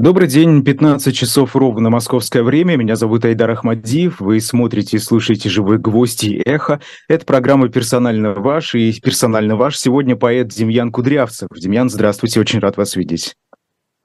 [0.00, 2.74] Добрый день, 15 часов ровно московское время.
[2.76, 4.18] Меня зовут Айдар Ахмадиев.
[4.18, 6.80] Вы смотрите и слушаете «Живые гвозди» и «Эхо».
[7.06, 9.78] Это программа «Персонально ваш» и «Персонально ваш».
[9.78, 11.48] Сегодня поэт Демьян Кудрявцев.
[11.54, 13.36] Демьян, здравствуйте, очень рад вас видеть.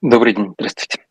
[0.01, 1.04] Добрый день, здравствуйте.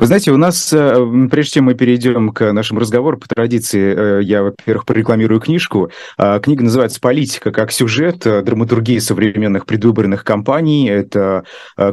[0.00, 4.22] Вы знаете, у нас, э, прежде чем мы перейдем к нашему разговору, по традиции, э,
[4.22, 5.90] я, во-первых, прорекламирую книжку.
[6.16, 8.26] А, книга называется «Политика как сюжет.
[8.26, 10.88] Э, драматургия современных предвыборных кампаний».
[10.88, 11.44] Это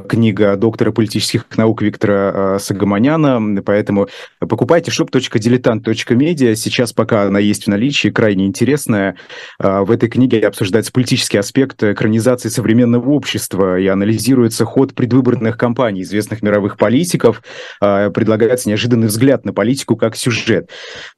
[0.07, 4.07] книга доктора политических наук Виктора Сагаманяна, поэтому
[4.39, 6.56] покупайте shop.diletant.media.
[6.56, 9.18] Сейчас, пока она есть в наличии, крайне интересная.
[9.60, 16.42] В этой книге обсуждается политический аспект экранизации современного общества и анализируется ход предвыборных кампаний известных
[16.42, 17.42] мировых политиков,
[17.82, 20.69] а, предлагается неожиданный взгляд на политику как сюжет.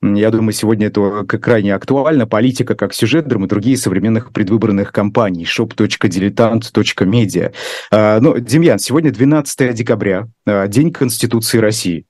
[0.02, 2.28] Я думаю, сегодня это крайне актуально.
[2.28, 5.44] Политика как сюжет драматургии современных предвыборных кампаний.
[5.44, 7.54] shop.diletant.media.
[7.92, 12.06] А, ну, Демьян, сегодня 12 декабря, а, День Конституции России.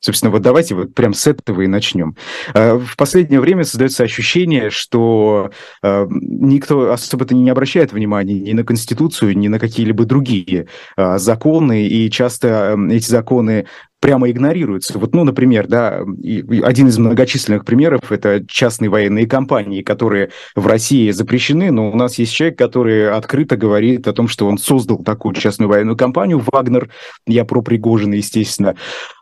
[0.00, 2.14] Собственно, вот давайте вот прям с этого и начнем.
[2.52, 5.50] В последнее время создается ощущение, что
[5.82, 12.76] никто особо-то не обращает внимания ни на Конституцию, ни на какие-либо другие законы, и часто
[12.90, 13.64] эти законы
[14.04, 14.98] прямо игнорируются.
[14.98, 21.10] Вот, ну, например, да, один из многочисленных примеров– это частные военные компании, которые в России
[21.10, 25.34] запрещены, но у нас есть человек, который открыто говорит о том, что он создал такую
[25.34, 26.90] частную военную компанию, Вагнер,
[27.26, 28.74] я про Пригожина, естественно.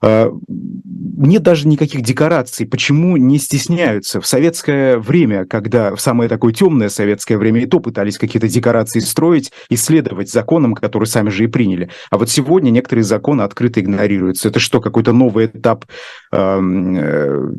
[0.02, 2.66] А, нет даже никаких декораций.
[2.66, 4.20] Почему не стесняются?
[4.20, 8.98] В советское время, когда в самое такое темное советское время и то пытались какие-то декорации
[8.98, 11.88] строить, исследовать законам, которые сами же и приняли.
[12.10, 14.48] А вот сегодня некоторые законы открыто игнорируются.
[14.48, 14.71] Это что?
[14.72, 15.84] Что какой-то новый этап
[16.32, 17.52] эм, э,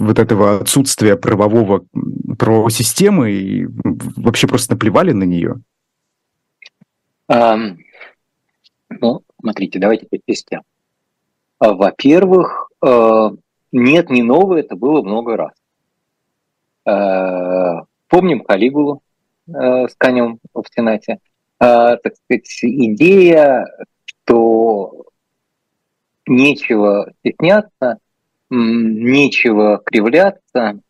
[0.00, 1.84] вот этого отсутствия правового,
[2.36, 3.68] правовой системы и
[4.16, 5.60] вообще просто наплевали на нее?
[7.30, 7.76] Um,
[8.88, 10.62] ну, смотрите, давайте по частям.
[11.60, 13.30] А, во-первых, э,
[13.70, 15.52] нет, не новое, это было много раз.
[16.84, 19.02] Э, помним Калигулу
[19.46, 21.20] с конем в Сенате.
[21.58, 23.64] Так сказать, идея,
[24.04, 25.07] что
[26.28, 27.98] нечего стесняться,
[28.50, 30.80] нечего кривляться,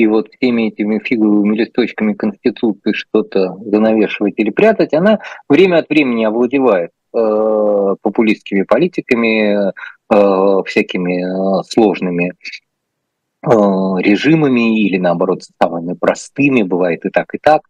[0.00, 6.24] и вот всеми этими фиговыми листочками Конституции что-то занавешивать или прятать, она время от времени
[6.24, 17.04] овладевает э, популистскими политиками, э, всякими э, сложными э, режимами или, наоборот, самыми простыми, бывает
[17.04, 17.60] и так, и так.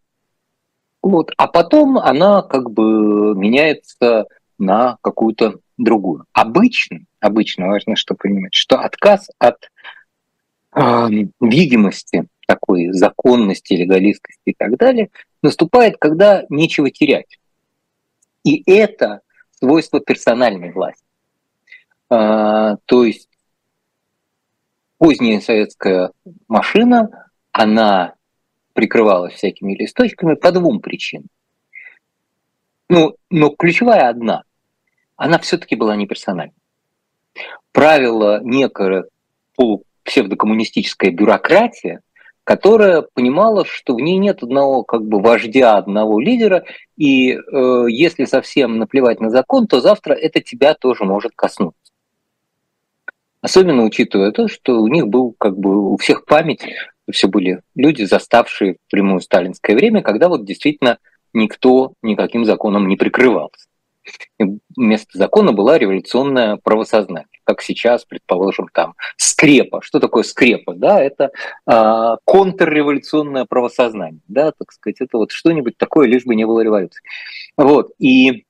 [1.02, 1.32] Вот.
[1.36, 4.26] А потом она как бы меняется
[4.56, 5.54] на какую-то
[5.84, 6.24] другую.
[6.32, 9.70] Обычно, обычно важно что понимать, что отказ от
[10.74, 11.08] э,
[11.40, 15.10] видимости такой законности, легалистности и так далее
[15.42, 17.38] наступает, когда нечего терять.
[18.44, 19.20] И это
[19.52, 21.04] свойство персональной власти.
[22.08, 23.28] А, то есть
[24.98, 26.10] поздняя советская
[26.48, 28.14] машина, она
[28.72, 31.28] прикрывалась всякими листочками по двум причинам.
[32.88, 34.42] Ну, но ключевая одна
[35.20, 36.54] она все-таки была не персональной.
[37.72, 39.04] Правила некая
[39.54, 42.00] полупсевдокоммунистическая бюрократия,
[42.42, 46.64] которая понимала, что в ней нет одного как бы вождя, одного лидера,
[46.96, 51.92] и э, если совсем наплевать на закон, то завтра это тебя тоже может коснуться.
[53.42, 56.62] Особенно учитывая то, что у них был как бы у всех память,
[57.12, 60.96] все были люди, заставшие прямое сталинское время, когда вот действительно
[61.34, 63.66] никто никаким законом не прикрывался
[64.80, 69.82] вместо закона была революционное правосознание, как сейчас, предположим, там скрепа.
[69.82, 70.74] Что такое скрепа?
[70.74, 71.30] Да, это
[71.66, 77.02] э, контрреволюционное правосознание, да, так сказать, это вот что-нибудь такое, лишь бы не было революции.
[77.56, 78.46] Вот, и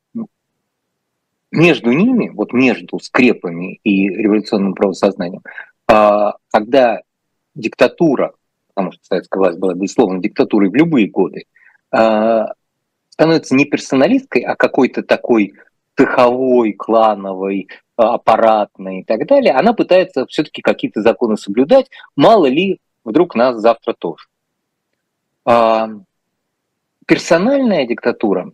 [1.51, 5.43] между ними, вот между скрепами и революционным правосознанием,
[5.89, 7.01] э, когда
[7.55, 8.35] диктатура,
[8.69, 11.45] потому что советская власть была, безусловно, диктатурой в любые годы,
[11.93, 12.45] э,
[13.09, 15.55] становится не персоналисткой, а какой-то такой
[16.00, 23.34] цеховой, клановой, аппаратной и так далее, она пытается все-таки какие-то законы соблюдать, мало ли вдруг
[23.34, 24.25] нас завтра тоже.
[25.45, 25.89] А,
[27.07, 28.53] персональная диктатура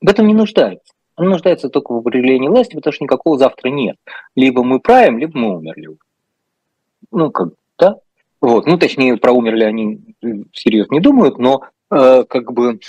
[0.00, 0.94] в этом не нуждается.
[1.16, 3.96] Она нуждается только в определении власти, потому что никакого завтра нет.
[4.34, 5.96] Либо мы правим, либо мы умерли.
[7.10, 7.96] Ну, как, да?
[8.40, 8.66] Вот.
[8.66, 10.00] Ну, точнее, про умерли они
[10.52, 11.64] всерьез не думают, но
[11.94, 12.80] Э, как бы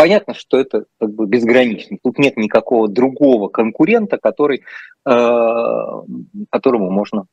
[0.00, 1.98] понятно, что это как бы безгранично.
[2.02, 4.62] Тут нет никакого другого конкурента, который,
[5.04, 6.02] э,
[6.48, 7.26] которому можно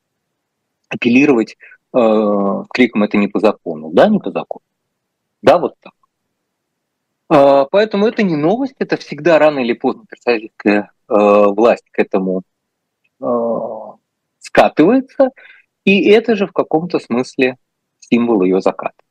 [0.90, 1.56] апеллировать
[1.94, 3.90] э, кликом «это не по закону».
[3.90, 4.62] Да, не по закону.
[5.40, 5.94] Да, вот так.
[7.30, 12.42] А, поэтому это не новость, это всегда рано или поздно представительская власть к этому
[14.40, 15.30] скатывается,
[15.86, 17.56] и это же в каком-то смысле
[17.98, 19.02] символ ее заката.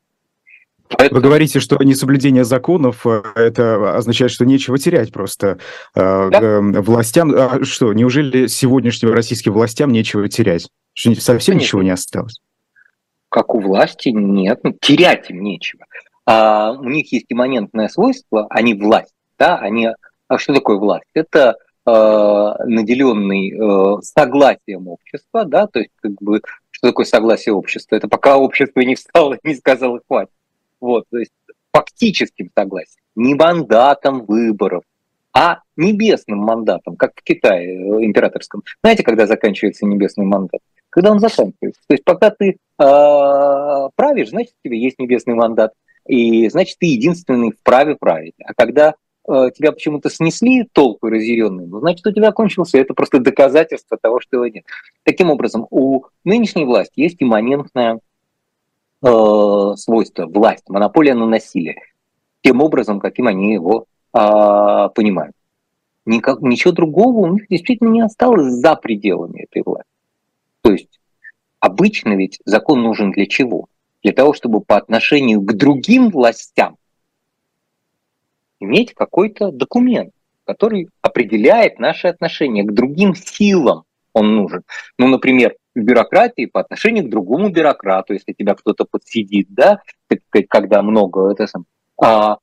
[0.89, 1.19] Поэтому...
[1.19, 5.59] Вы говорите, что несоблюдение законов э, это означает, что нечего терять просто
[5.95, 6.61] э, да?
[6.61, 7.33] властям.
[7.35, 10.69] А что, неужели сегодняшним российским властям нечего терять?
[10.93, 11.65] Что совсем Конечно.
[11.65, 12.39] ничего не осталось?
[13.29, 15.85] Как у власти нет, ну, терять им нечего.
[16.25, 19.89] А, у них есть имманентное свойство, они власть, да, они.
[20.27, 21.05] А что такое власть?
[21.13, 21.55] Это
[21.85, 21.91] э,
[22.65, 26.41] наделенный э, согласием общества, да, то есть как бы
[26.71, 27.95] что такое согласие общества?
[27.95, 30.31] Это пока общество не встало и не сказало хватит.
[30.79, 31.31] Вот, то есть
[31.71, 34.83] фактическим согласием, не мандатом выборов,
[35.33, 38.63] а небесным мандатом, как в Китае э, императорском.
[38.81, 40.61] Знаете, когда заканчивается небесный мандат?
[40.89, 41.81] Когда он заканчивается.
[41.87, 45.73] То есть пока ты э, правишь, значит, у тебя есть небесный мандат,
[46.07, 48.33] и значит, ты единственный вправе править.
[48.43, 48.95] А когда
[49.29, 52.79] э, тебя почему-то снесли толпы разъяренные, ну, значит, у тебя кончился.
[52.79, 54.63] Это просто доказательство того, что его нет.
[55.03, 57.99] Таким образом, у нынешней власти есть имманентная
[59.01, 61.81] э, свойство, власть, монополия на насилие,
[62.41, 64.17] тем образом, каким они его э,
[64.93, 65.35] понимают.
[66.05, 69.89] Никак, ничего другого у них действительно не осталось за пределами этой власти.
[70.61, 70.99] То есть
[71.59, 73.67] обычно ведь закон нужен для чего?
[74.03, 76.77] Для того, чтобы по отношению к другим властям
[78.59, 80.13] иметь какой-то документ,
[80.45, 83.83] который определяет наши отношения к другим силам.
[84.13, 84.63] Он нужен.
[84.97, 89.81] Ну, например, в бюрократии по отношению к другому бюрократу, если тебя кто-то подсидит, да,
[90.49, 91.65] когда много, это сам.
[92.01, 92.37] А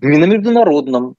[0.00, 1.16] на международном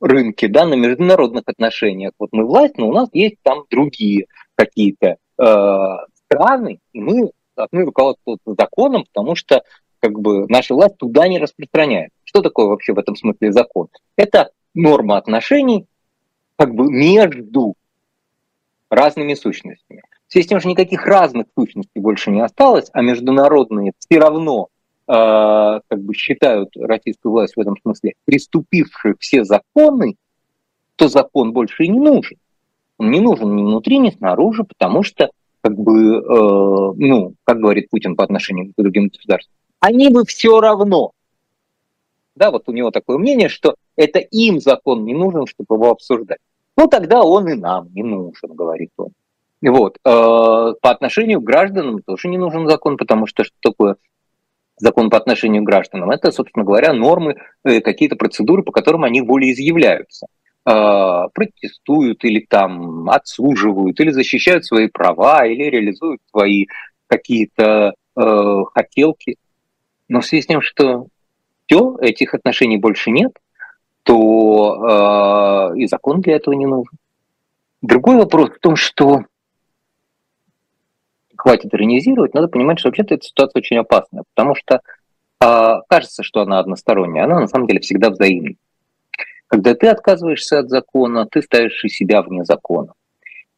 [0.00, 2.12] рынке, да, на международных отношениях.
[2.18, 7.84] Вот мы власть, но у нас есть там другие какие-то э, страны, и мы должны
[7.84, 9.62] руководствоваться законом, потому что
[10.00, 12.10] как бы наша власть туда не распространяет.
[12.24, 13.88] Что такое вообще в этом смысле закон?
[14.16, 15.86] Это норма отношений
[16.56, 17.74] как бы между
[18.90, 20.02] разными сущностями.
[20.28, 24.68] В связи с тем, что никаких разных сущностей больше не осталось, а международные все равно
[25.06, 30.16] э, как бы считают российскую власть в этом смысле приступившие все законы,
[30.96, 32.38] то закон больше и не нужен.
[32.98, 35.30] Он не нужен ни внутри, ни снаружи, потому что,
[35.60, 40.60] как бы, э, ну, как говорит Путин по отношению к другим государствам, они бы все
[40.60, 41.12] равно.
[42.34, 46.38] Да, вот у него такое мнение, что это им закон не нужен, чтобы его обсуждать.
[46.76, 49.12] Ну, тогда он и нам не нужен, говорит он.
[49.62, 49.98] Вот.
[50.04, 53.96] Э, по отношению к гражданам тоже не нужен закон, потому что что такое
[54.76, 56.10] закон по отношению к гражданам?
[56.10, 60.26] Это, собственно говоря, нормы, э, какие-то процедуры, по которым они волеизъявляются.
[60.66, 66.66] Э, протестуют или там отсуживают, или защищают свои права, или реализуют свои
[67.06, 67.94] какие-то
[68.74, 69.36] хотелки.
[70.08, 71.08] Но в связи с тем, что
[71.66, 73.32] все, этих отношений больше нет,
[74.04, 76.92] то и закон для этого не нужен.
[77.82, 79.26] Другой вопрос в том, что
[81.46, 84.80] хватит иронизировать, надо понимать, что вообще-то эта ситуация очень опасная, потому что
[85.40, 88.56] э, кажется, что она односторонняя, она на самом деле всегда взаимна.
[89.46, 92.94] Когда ты отказываешься от закона, ты ставишь и себя вне закона.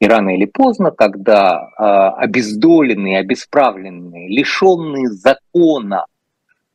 [0.00, 6.04] И рано или поздно, когда э, обездоленные, обесправленные, лишенные закона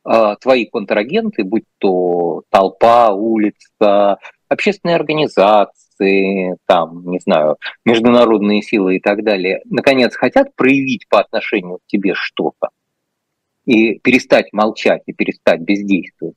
[0.04, 4.18] э, твои контрагенты, будь то толпа, улица,
[4.48, 11.20] общественные организации, организации, там, не знаю, международные силы и так далее, наконец хотят проявить по
[11.20, 12.68] отношению к тебе что-то
[13.64, 16.36] и перестать молчать и перестать бездействовать,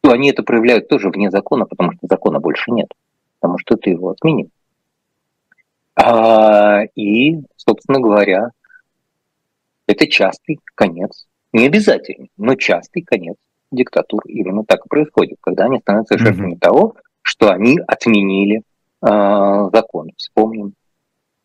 [0.00, 2.88] то они это проявляют тоже вне закона, потому что закона больше нет,
[3.40, 4.50] потому что ты его отменил.
[5.94, 8.50] А, и, собственно говоря,
[9.86, 13.36] это частый конец, не обязательно, но частый конец
[13.70, 14.22] диктатур.
[14.26, 16.58] Именно так и происходит, когда они становятся жертвами mm-hmm.
[16.58, 18.62] того, что они отменили
[19.02, 20.10] э, закон.
[20.16, 20.74] Вспомним,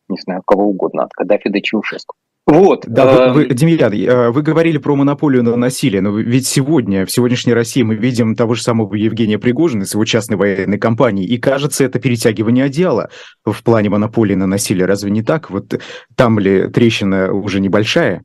[0.09, 2.15] не знаю, кого угодно, от Каддафи до Чаушеску.
[2.47, 2.85] Вот.
[2.87, 7.05] Да, вы, вы, эм, Демьян, э, вы говорили про монополию на насилие, но ведь сегодня,
[7.05, 11.27] в сегодняшней России мы видим того же самого Евгения Пригожина с его частной военной компанией,
[11.27, 13.09] и кажется, это перетягивание одеяла
[13.43, 14.85] в плане монополии на насилие.
[14.85, 15.49] Разве не так?
[15.49, 15.77] Вот
[16.15, 18.23] там ли трещина уже небольшая?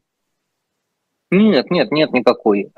[1.33, 2.71] Нет, нет, нет никакой.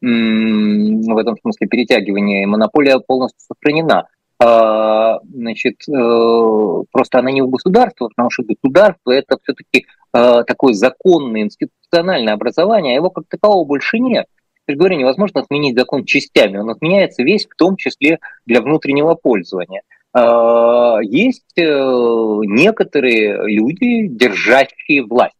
[0.00, 4.06] В этом смысле перетягивания, монополия полностью сохранена.
[4.38, 10.74] А, значит, э, просто она не у государства, потому что государство это все-таки э, такое
[10.74, 14.26] законное институциональное образование, а его как такового больше нет.
[14.66, 19.14] Я же говорю, невозможно отменить закон частями, он отменяется весь, в том числе для внутреннего
[19.14, 19.82] пользования.
[20.12, 25.35] А, есть э, некоторые люди, держащие власть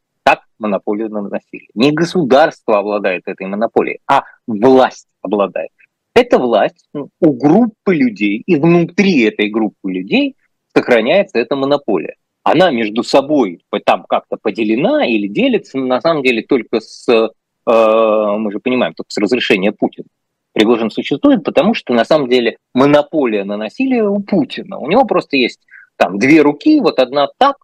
[0.59, 1.69] монополию на насилие.
[1.75, 5.71] Не государство обладает этой монополией, а власть обладает.
[6.15, 10.35] эта власть у группы людей, и внутри этой группы людей
[10.75, 12.17] сохраняется эта монополия.
[12.43, 17.29] Она между собой там как-то поделена или делится, на самом деле, только с, э,
[17.67, 20.07] мы же понимаем, только с разрешения Путина.
[20.53, 24.79] Пригожин существует, потому что на самом деле монополия на насилие у Путина.
[24.79, 25.61] У него просто есть
[25.97, 27.57] там две руки, вот одна так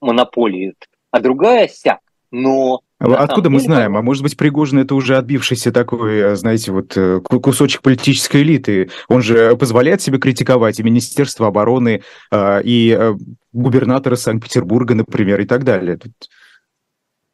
[0.00, 0.76] монополиет,
[1.10, 2.00] а другая сяк.
[2.34, 3.96] Но а Откуда мы знаем?
[3.96, 8.90] А может быть, Пригожин это уже отбившийся такой, э, знаете, вот э, кусочек политической элиты.
[9.08, 13.14] Он же позволяет себе критиковать и Министерство обороны, а, и э,
[13.52, 15.96] губернатора Санкт-Петербурга, например, и так далее.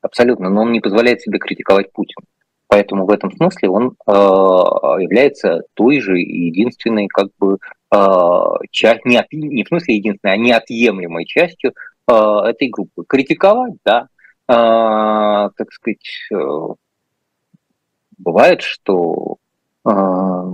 [0.03, 2.27] Абсолютно, но он не позволяет себе критиковать Путина.
[2.69, 7.59] Поэтому в этом смысле он является той же единственной, как бы,
[8.71, 11.75] часть, не, не в смысле единственной, а неотъемлемой частью
[12.07, 13.03] этой группы.
[13.09, 14.07] Критиковать, да,
[14.53, 16.75] а, так сказать, э,
[18.19, 19.37] бывает, что
[19.85, 20.45] а,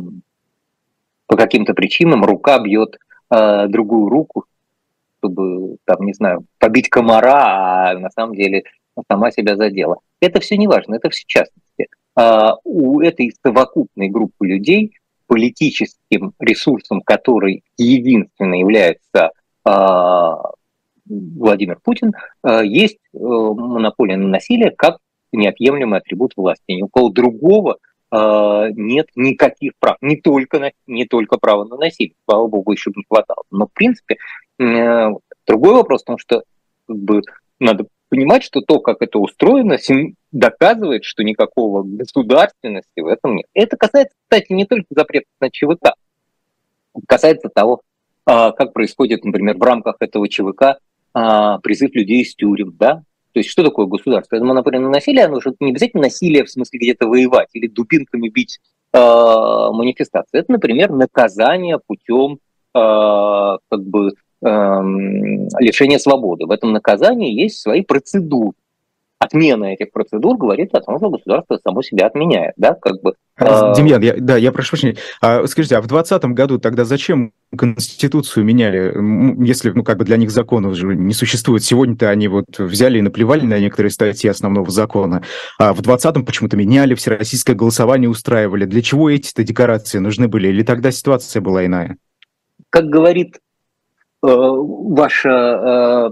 [1.26, 2.99] по каким-то причинам рука бьет
[3.31, 4.45] а, другую руку,
[5.19, 8.65] чтобы, там, не знаю, побить комара, а на самом деле
[9.11, 9.97] сама себя задела.
[10.21, 11.88] Это все не важно, это все частности.
[12.15, 14.93] А, у этой совокупной группы людей
[15.26, 19.31] политическим ресурсом, который единственно является
[19.65, 20.53] а,
[21.08, 24.98] Владимир Путин, э, есть э, монополия на насилие как
[25.32, 26.72] неотъемлемый атрибут власти.
[26.72, 27.78] Ни у кого другого
[28.10, 33.04] э, нет никаких прав, не только, не только права на насилие, слава богу, еще не
[33.08, 33.42] хватало.
[33.50, 34.16] Но, в принципе,
[34.58, 36.42] другой вопрос, потому что
[36.86, 37.20] как бы,
[37.60, 39.76] надо понимать, что то, как это устроено,
[40.32, 43.46] доказывает, что никакого государственности в этом нет.
[43.52, 45.94] Это касается, кстати, не только запрета на ЧВК,
[47.06, 47.82] касается того,
[48.25, 50.78] как происходит, например, в рамках этого ЧВК
[51.18, 52.96] а, призыв людей из тюрем, да?
[53.32, 54.37] То есть что такое государство?
[54.37, 58.28] Это монополия на насилие, оно же не обязательно насилие в смысле где-то воевать или дубинками
[58.28, 58.61] бить
[58.92, 60.40] э, манифестации.
[60.40, 62.38] Это, например, наказание путем э,
[62.75, 64.12] как бы э,
[65.58, 66.44] лишения свободы.
[66.44, 68.52] В этом наказании есть свои процедуры
[69.18, 73.14] отмена этих процедур говорит о том, что государство само себя отменяет, да, как бы.
[73.38, 74.96] А, Демьян, я, да, я прошу прощения.
[75.20, 78.94] А, скажите, а в 2020 году тогда зачем Конституцию меняли,
[79.44, 81.62] если, ну, как бы для них законов же не существует?
[81.62, 85.23] Сегодня-то они вот взяли и наплевали на некоторые статьи основного закона,
[85.58, 88.64] а в 2020 почему-то меняли, всероссийское голосование устраивали.
[88.64, 90.49] Для чего эти-то декорации нужны были?
[90.49, 91.96] Или тогда ситуация была иная?
[92.70, 93.37] Как говорит
[94.23, 96.11] э, ваша э,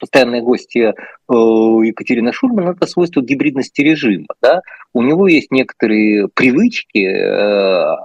[0.00, 0.92] постоянные гости э,
[1.28, 4.26] Екатерина Шульман, это свойство гибридности режима.
[4.42, 4.62] Да?
[4.92, 7.96] У него есть некоторые привычки э,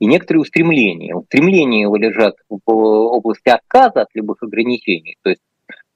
[0.00, 1.14] и некоторые устремления.
[1.14, 5.42] Устремления его лежат в области отказа от любых ограничений, то есть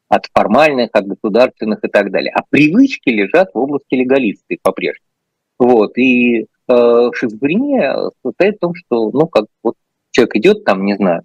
[0.09, 2.33] от формальных, от государственных и так далее.
[2.35, 5.07] А привычки лежат в области легалисты по-прежнему.
[5.59, 5.97] Вот.
[5.99, 9.75] И э, шизофрения состоит в том, что, ну, как вот
[10.11, 11.23] человек идет там, не знаю,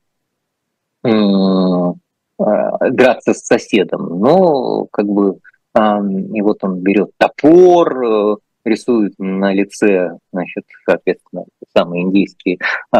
[2.37, 5.39] драться с соседом, но как бы
[5.75, 11.43] и вот он берет топор, э, рисует на лице, значит, соответственно,
[11.75, 12.59] самые индийские
[12.95, 12.99] э,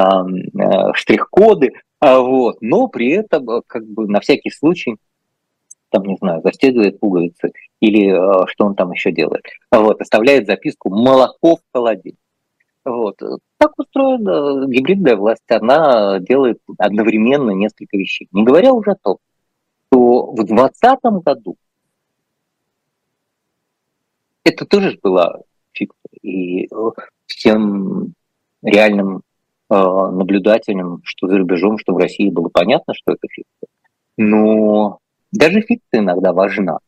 [0.93, 4.97] штрих-коды, а вот, но при этом как бы на всякий случай
[5.89, 8.11] там, не знаю, застегивает пуговицы или
[8.49, 9.45] что он там еще делает.
[9.71, 12.19] Вот, оставляет записку «молоко в холодильник».
[12.85, 13.17] Вот.
[13.57, 15.41] Так устроена гибридная власть.
[15.49, 18.27] Она делает одновременно несколько вещей.
[18.31, 19.17] Не говоря уже о том,
[19.87, 21.57] что в 2020 году
[24.43, 25.41] это тоже была
[25.73, 26.19] фикция.
[26.21, 26.69] И
[27.25, 28.13] всем
[28.61, 33.67] реальным э, наблюдателям, что за рубежом, что в России, было понятно, что это фикция.
[34.17, 34.99] Но
[35.31, 36.79] даже фикция иногда важна,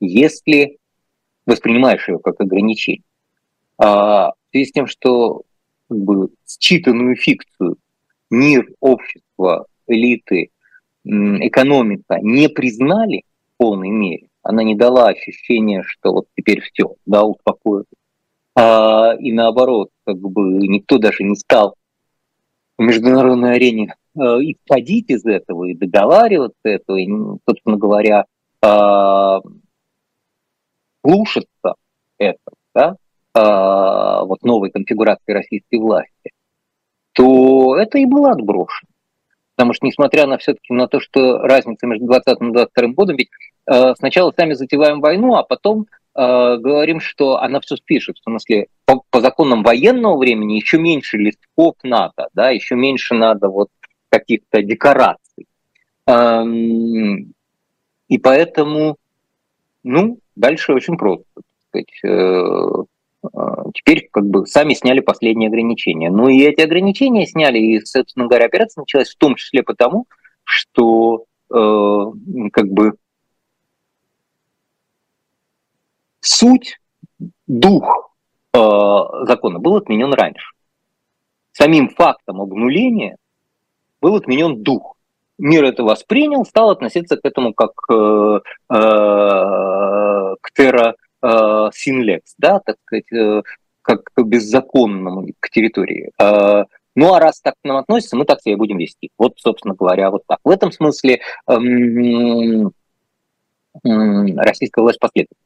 [0.00, 0.78] если
[1.46, 3.02] воспринимаешь ее как ограничение.
[3.78, 5.42] А, в связи с тем, что
[5.88, 7.76] как бы, считанную фикцию.
[8.30, 10.50] Мир, общество, элиты
[11.04, 13.22] экономика не признали
[13.54, 17.86] в полной мере, она не дала ощущения, что вот теперь все, да, успокоилась.
[18.56, 21.76] А, и наоборот, как бы никто даже не стал
[22.78, 27.08] в международной арене э, исходить из этого и договариваться этого, и,
[27.48, 28.24] собственно говоря,
[28.62, 29.40] э,
[31.04, 31.74] слушаться
[32.18, 32.96] этого, да,
[33.40, 36.32] вот новой конфигурации российской власти,
[37.12, 38.88] то это и было отброшено.
[39.56, 43.30] Потому что, несмотря на все-таки на то, что разница между 20 и 22 годом, ведь
[43.66, 48.18] э, сначала сами затеваем войну, а потом э, говорим, что она все спишет.
[48.18, 53.48] В смысле, по, по законам военного времени еще меньше листков надо, да, еще меньше надо
[53.48, 53.68] вот
[54.10, 55.46] каких-то декораций.
[56.06, 57.32] Эм,
[58.08, 58.96] и поэтому,
[59.82, 61.24] ну, дальше очень просто.
[61.34, 62.84] Так сказать, э,
[63.74, 66.10] теперь как бы сами сняли последние ограничения.
[66.10, 70.06] Ну и эти ограничения сняли, и, собственно говоря, операция началась в том числе потому,
[70.44, 71.56] что э,
[72.52, 72.94] как бы
[76.20, 76.78] суть,
[77.46, 78.14] дух
[78.54, 78.58] э,
[79.22, 80.46] закона был отменен раньше.
[81.52, 83.16] Самим фактом обнуления
[84.00, 84.96] был отменен дух
[85.38, 88.74] мир это воспринял, стал относиться к этому как э, э,
[90.40, 93.42] к терра синлекс, да, так сказать, э,
[93.82, 96.10] как к беззаконному к территории.
[96.20, 99.10] Э, ну а раз так к нам относится, мы так себя будем вести.
[99.18, 100.38] Вот, собственно говоря, вот так.
[100.44, 102.72] В этом смысле эм,
[103.84, 105.45] российская власть последовательна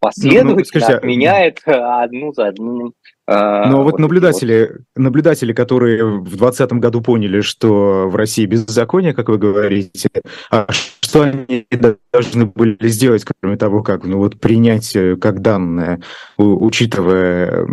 [0.00, 2.92] последовательно ну, скажите, а, отменяет одну за одну.
[3.26, 4.80] А, Но вот, вот наблюдатели, вот.
[4.96, 10.08] наблюдатели, которые в 2020 году поняли, что в России беззаконие, как вы говорите,
[10.50, 11.66] а что они
[12.12, 16.00] должны были сделать, кроме того, как ну, вот принять э, как данное,
[16.38, 17.66] учитывая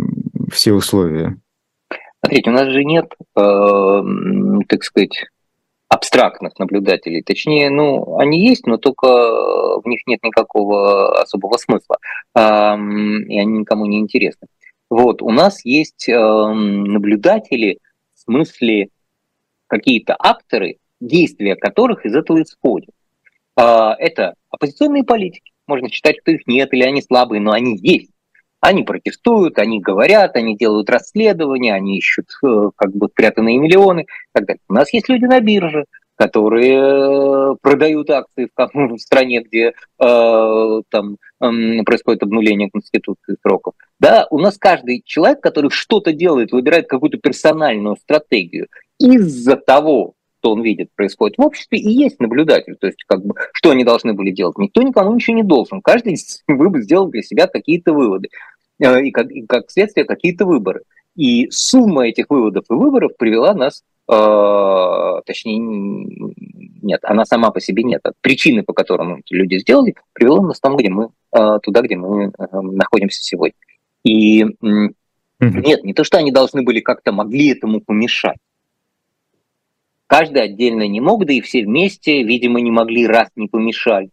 [0.52, 1.38] все условия?
[2.20, 3.06] Смотрите, у нас же нет,
[3.38, 4.02] э,
[4.68, 5.24] так сказать,
[5.88, 7.22] абстрактных наблюдателей.
[7.22, 11.98] Точнее, ну, они есть, но только в них нет никакого особого смысла,
[12.34, 14.48] и они никому не интересны.
[14.90, 17.78] Вот, у нас есть наблюдатели,
[18.14, 18.88] в смысле
[19.68, 22.90] какие-то акторы, действия которых из этого исходят.
[23.56, 25.52] А, это оппозиционные политики.
[25.66, 28.10] Можно считать, что их нет или они слабые, но они есть.
[28.66, 34.06] Они протестуют, они говорят, они делают расследования, они ищут э, как бы спрятанные миллионы и
[34.32, 34.60] так далее.
[34.68, 35.84] У нас есть люди на бирже,
[36.16, 39.72] которые э, продают акции в, в стране, где э,
[40.90, 43.74] там э, происходит обнуление конституции сроков.
[44.00, 48.66] Да, у нас каждый человек, который что-то делает, выбирает какую-то персональную стратегию
[48.98, 50.14] из-за того,
[50.46, 52.76] что он видит происходит в обществе, и есть наблюдатель.
[52.76, 54.56] То есть, как бы, что они должны были делать?
[54.58, 55.82] Никто никому ничего не должен.
[55.82, 56.16] Каждый
[56.82, 58.28] сделал для себя какие-то выводы.
[58.78, 60.82] Э, и как, и как следствие какие-то выборы.
[61.14, 65.58] И сумма этих выводов и выборов привела нас, э, точнее,
[66.82, 68.02] нет, она сама по себе нет.
[68.20, 72.26] Причины, по которым эти люди сделали, привела нас там, где мы, э, туда, где мы
[72.26, 73.56] э, находимся сегодня.
[74.04, 74.46] И э,
[75.40, 78.36] нет, не то, что они должны были как-то могли этому помешать.
[80.06, 84.10] Каждый отдельно не мог, да и все вместе, видимо, не могли, раз не помешали.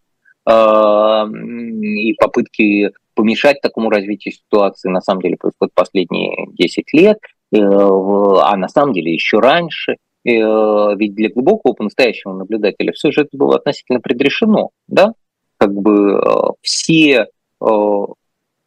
[0.50, 7.18] Э, и попытки помешать такому развитию ситуации на самом деле происходит последние 10 лет,
[7.52, 9.98] э, а на самом деле еще раньше.
[10.26, 15.14] Э, ведь для глубокого по-настоящему наблюдателя все же это было относительно предрешено, да?
[15.58, 16.24] Как бы э,
[16.62, 17.28] все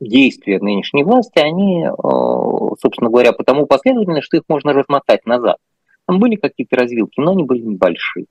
[0.01, 1.85] действия нынешней власти, они,
[2.81, 5.59] собственно говоря, потому последовательны, что их можно размотать назад.
[6.07, 8.25] Там были какие-то развилки, но они были небольшие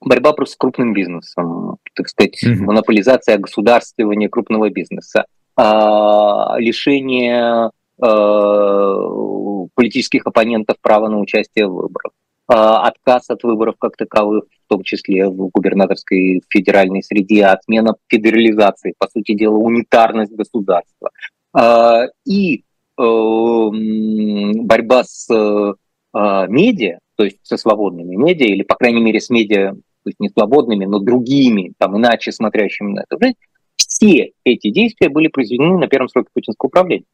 [0.00, 2.64] борьба просто с крупным бизнесом, так сказать, mm-hmm.
[2.64, 8.94] монополизация государствования крупного бизнеса, а, лишение а,
[9.74, 12.12] политических оппонентов права на участие в выборах,
[12.48, 18.94] а, отказ от выборов как таковых, в том числе в губернаторской федеральной среде, отмена федерализации,
[18.98, 21.10] по сути дела, унитарность государства.
[21.52, 22.64] А, и
[22.96, 23.02] э,
[24.62, 25.28] борьба с
[26.12, 29.74] а, медиа, то есть со свободными медиа, или, по крайней мере, с медиа
[30.10, 33.36] пусть не свободными, но другими, там, иначе смотрящими на эту жизнь,
[33.76, 37.04] все эти действия были произведены на первом сроке путинского управления.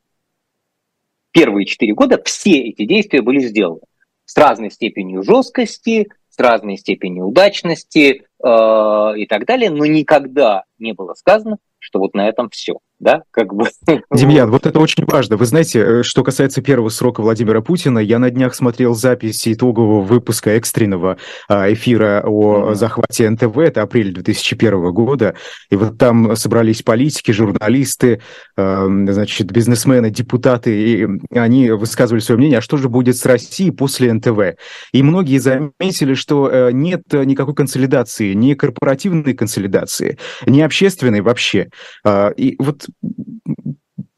[1.31, 3.81] Первые четыре года все эти действия были сделаны
[4.25, 10.93] с разной степенью жесткости, с разной степенью удачности э, и так далее, но никогда не
[10.93, 13.67] было сказано, что вот на этом все да, как бы.
[14.13, 15.37] Демьян, вот это очень важно.
[15.37, 20.01] Вы знаете, э, что касается первого срока Владимира Путина, я на днях смотрел запись итогового
[20.01, 22.75] выпуска экстренного а, эфира о mm-hmm.
[22.75, 25.35] захвате НТВ, это апрель 2001 года,
[25.71, 28.21] и вот там собрались политики, журналисты,
[28.57, 34.13] значит, бизнесмены, депутаты, и они высказывали свое мнение, а что же будет с Россией после
[34.13, 34.59] НТВ?
[34.93, 41.69] И многие заметили, что э, нет никакой консолидации, ни корпоративной консолидации, ни общественной вообще.
[42.05, 42.86] А, и вот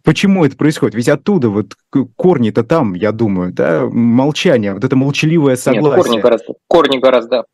[0.09, 0.95] почему это происходит?
[0.95, 1.75] Ведь оттуда вот
[2.17, 5.97] корни-то там, я думаю, да, молчание, вот это молчаливое согласие.
[5.97, 7.45] Нет, корни гораздо, корни гораздо,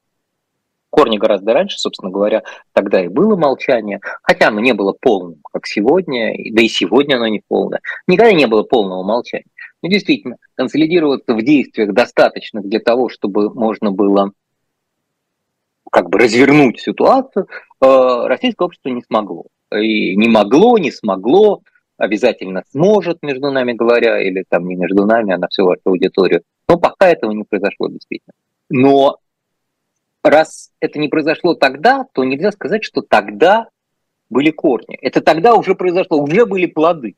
[0.88, 5.66] корни гораздо раньше, собственно говоря, тогда и было молчание, хотя оно не было полным, как
[5.66, 7.81] сегодня, да и сегодня оно не полное.
[8.07, 9.46] Никогда не было полного молчания.
[9.83, 14.31] Но действительно, консолидироваться в действиях достаточных для того, чтобы можно было
[15.90, 17.48] как бы развернуть ситуацию,
[17.81, 21.62] э, российское общество не смогло и не могло, не смогло,
[21.96, 26.42] обязательно сможет, между нами говоря, или там не между нами, а на всю вашу аудиторию.
[26.68, 28.34] Но пока этого не произошло действительно.
[28.70, 29.18] Но
[30.22, 33.68] раз это не произошло тогда, то нельзя сказать, что тогда
[34.30, 34.96] были корни.
[35.00, 37.16] Это тогда уже произошло, уже были плоды.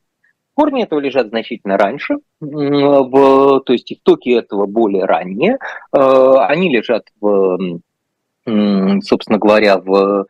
[0.54, 5.58] Корни этого лежат значительно раньше, в, то есть истоки этого более ранние.
[5.92, 7.80] Э, они лежат, в,
[8.44, 10.26] собственно говоря, в,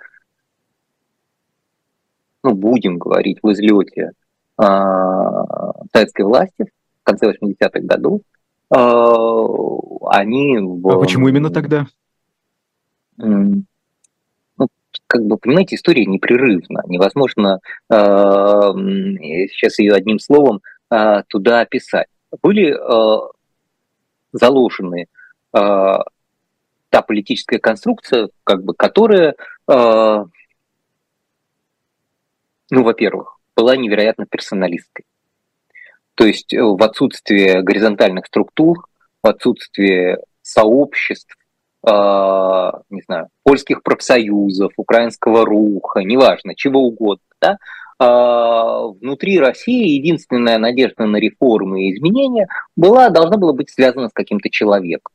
[2.47, 4.13] ну, будем говорить, в излете
[4.57, 5.45] а,
[5.93, 6.65] советской власти
[7.03, 8.21] в конце 80-х годов.
[8.71, 10.59] А, они...
[10.59, 11.87] В, а почему именно тогда?
[15.07, 16.83] как бы, понимаете, история непрерывна.
[16.87, 22.09] Невозможно э, сейчас ее одним словом э, туда описать.
[22.43, 23.29] Были э,
[24.33, 25.07] заложены
[25.53, 25.99] э,
[26.91, 29.35] та политическая конструкция, как бы, которая,
[29.69, 30.25] э,
[32.71, 35.05] ну, во-первых, была невероятно персоналистской.
[36.15, 38.87] То есть в отсутствие горизонтальных структур,
[39.23, 41.37] в отсутствие сообществ,
[41.83, 47.59] а, не знаю, польских профсоюзов, украинского руха, неважно, чего угодно, да,
[47.99, 54.13] а, внутри России единственная надежда на реформы и изменения была, должна была быть связана с
[54.13, 55.13] каким-то человеком.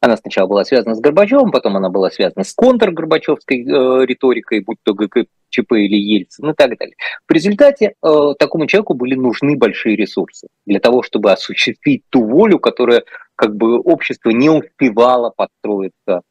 [0.00, 4.78] Она сначала была связана с Горбачевым, потом она была связана с контргорбачевской э, риторикой, будь
[4.82, 6.96] то ГКЧП или Ельцин и так далее.
[7.28, 12.58] В результате э, такому человеку были нужны большие ресурсы для того, чтобы осуществить ту волю,
[12.58, 13.04] которая
[13.36, 16.22] как бы общество не успевало подстроиться,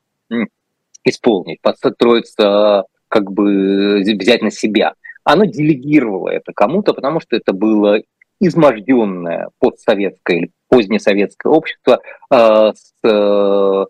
[1.04, 4.94] исполнить, подстроиться, как бы взять на себя.
[5.24, 8.02] Оно делегировало это кому-то, потому что это было
[8.40, 12.00] изможденное постсоветское или позднесоветское общество
[12.32, 13.86] э, с э,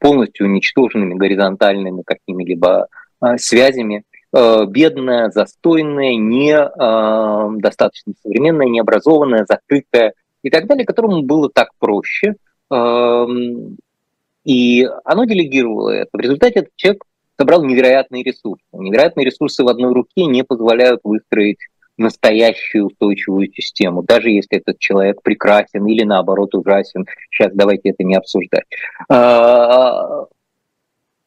[0.00, 2.88] полностью уничтоженными горизонтальными какими-либо
[3.22, 11.22] э, связями, э, бедное, застойное, не э, достаточно современное, необразованное, закрытое и так далее, которому
[11.22, 12.34] было так проще.
[12.70, 13.76] Эм,
[14.44, 16.10] и оно делегировало это.
[16.12, 17.04] В результате этот человек
[17.38, 18.64] собрал невероятные ресурсы.
[18.72, 21.58] Невероятные ресурсы в одной руке не позволяют выстроить
[22.00, 27.06] настоящую устойчивую систему, даже если этот человек прекрасен или наоборот ужасен.
[27.30, 28.64] Сейчас давайте это не обсуждать.
[29.08, 30.26] А,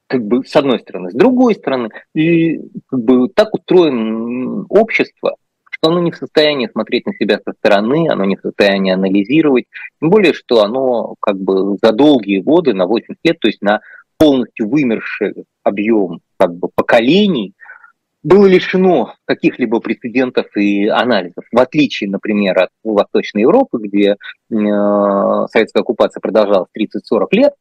[0.07, 1.11] как бы с одной стороны.
[1.11, 5.35] С другой стороны, и как бы так устроено общество,
[5.69, 9.65] что оно не в состоянии смотреть на себя со стороны, оно не в состоянии анализировать,
[9.99, 13.81] тем более, что оно как бы за долгие годы, на 80 лет, то есть на
[14.17, 17.53] полностью вымерший объем как бы поколений,
[18.23, 24.15] было лишено каких-либо прецедентов и анализов, в отличие, например, от Восточной Европы, где э,
[24.49, 27.53] советская оккупация продолжалась 30-40 лет,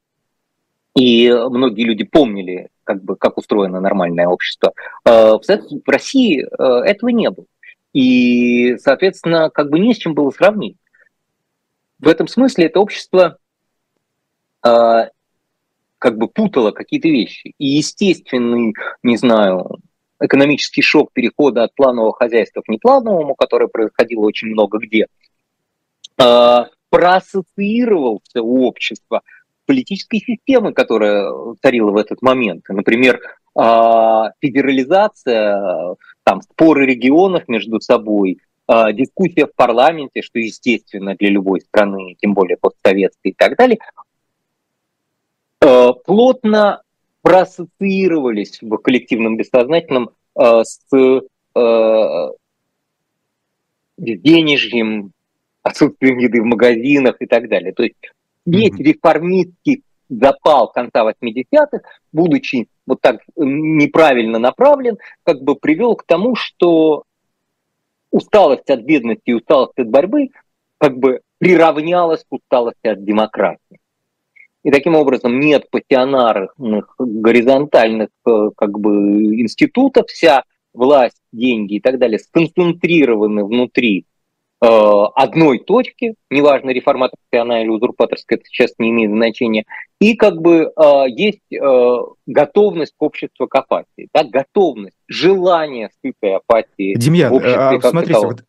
[0.94, 4.72] и многие люди помнили, как, бы, как устроено нормальное общество.
[5.04, 7.46] Э, в России э, этого не было.
[7.92, 10.76] И, соответственно, как бы не с чем было сравнить.
[11.98, 13.38] В этом смысле это общество
[14.64, 15.08] э,
[15.98, 17.54] как бы путало какие-то вещи.
[17.58, 19.78] И естественный, не знаю,
[20.22, 25.06] экономический шок перехода от планового хозяйства к неплановому, который происходило очень много где,
[26.18, 26.58] э,
[26.90, 29.22] проассоциировался у общества
[29.66, 31.32] политической системы, которая
[31.62, 32.64] царила в этот момент.
[32.68, 33.60] Например, э,
[34.40, 42.16] федерализация там споры регионов между собой, э, дискуссия в парламенте, что естественно для любой страны,
[42.20, 43.78] тем более постсоветской и так далее,
[46.04, 46.82] плотно
[47.22, 52.30] проассоциировались в коллективном бессознательном э, с э,
[53.96, 55.12] денежьем,
[55.62, 57.72] отсутствием еды в магазинах и так далее.
[57.72, 57.96] То есть
[58.44, 58.82] весь mm-hmm.
[58.82, 61.80] реформистский запал конца 80-х,
[62.12, 67.04] будучи вот так неправильно направлен, как бы привел к тому, что
[68.10, 70.28] усталость от бедности и усталость от борьбы
[70.78, 73.78] как бы приравнялась к усталости от демократии.
[74.64, 81.98] И таким образом нет пассионарных горизонтальных э, как бы институтов, вся власть, деньги и так
[81.98, 84.06] далее сконцентрированы внутри
[84.64, 89.64] Э, одной точки, неважно, реформаторская она или узурпаторская, это сейчас не имеет значения,
[90.00, 96.36] и как бы э, есть э, готовность к обществу к апатии, да, готовность, желание сытой
[96.36, 96.94] апатии.
[96.94, 98.44] Демьян, а, смотрите, вот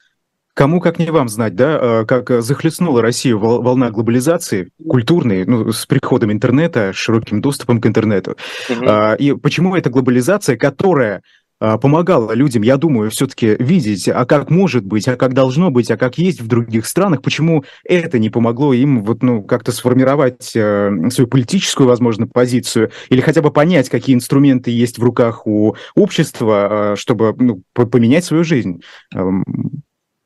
[0.54, 6.32] Кому, как не вам знать, да, как захлестнула Россию волна глобализации культурной, ну, с приходом
[6.32, 8.38] интернета, с широким доступом к интернету.
[8.70, 8.86] Угу.
[9.18, 11.24] И почему эта глобализация, которая
[11.63, 15.89] а, помогало людям, я думаю, все-таки видеть, а как может быть, а как должно быть,
[15.92, 20.52] а как есть в других странах, почему это не помогло им вот, ну, как-то сформировать
[20.58, 25.78] э, свою политическую, возможно, позицию или хотя бы понять, какие инструменты есть в руках у
[25.96, 28.82] общества, э, чтобы ну, поменять свою жизнь.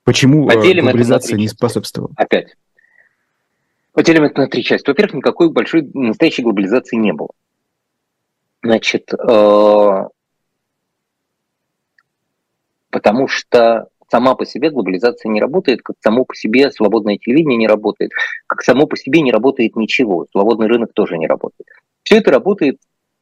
[0.08, 2.12] Э, почему Поделим глобализация не способствовала?
[2.16, 2.56] Опять.
[3.92, 4.88] Поделим это на три части.
[4.90, 7.30] Во-первых, никакой большой настоящей глобализации не было.
[8.64, 9.12] Значит,
[12.90, 17.68] потому что сама по себе глобализация не работает, как само по себе свободное телевидение не
[17.68, 18.12] работает,
[18.46, 21.68] как само по себе не работает ничего, свободный рынок тоже не работает.
[22.04, 22.80] Все это работает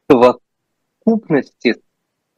[0.08, 0.12] в
[1.04, 1.78] совокупности с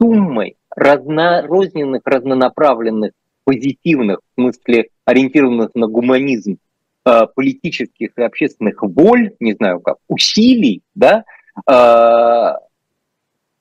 [0.01, 3.11] суммой разнорозненных, разнонаправленных,
[3.49, 6.59] позитивных, в смысле ориентированных на гуманизм,
[7.03, 11.23] э, политических и общественных воль, не знаю как, усилий, да,
[11.67, 12.59] э,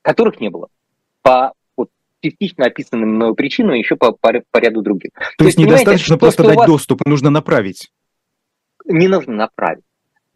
[0.02, 0.68] которых не было
[1.22, 1.88] по вот,
[2.20, 5.12] частично описанным мною причинам, еще по, по, по ряду других.
[5.14, 6.66] То, То есть недостаточно то, просто дать вас...
[6.66, 7.90] доступ, нужно направить?
[8.84, 9.84] Не нужно направить.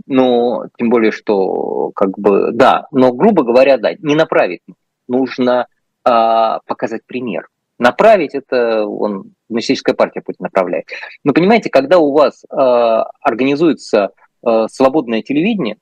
[0.07, 4.63] Но тем более, что как бы да, но грубо говоря, да, не направить.
[5.09, 5.67] Нужно
[6.05, 7.49] а, показать пример.
[7.83, 10.87] Направить это он коммунистическая партия путь направляет.
[11.25, 15.79] Но понимаете, когда у вас а, организуется а, свободное телевидение,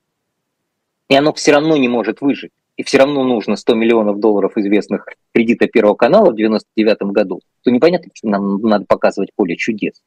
[1.09, 5.05] и оно все равно не может выжить, и все равно нужно 100 миллионов долларов известных
[5.31, 10.01] кредита Первого канала в 99 году, то непонятно, почему нам надо показывать поле чудес.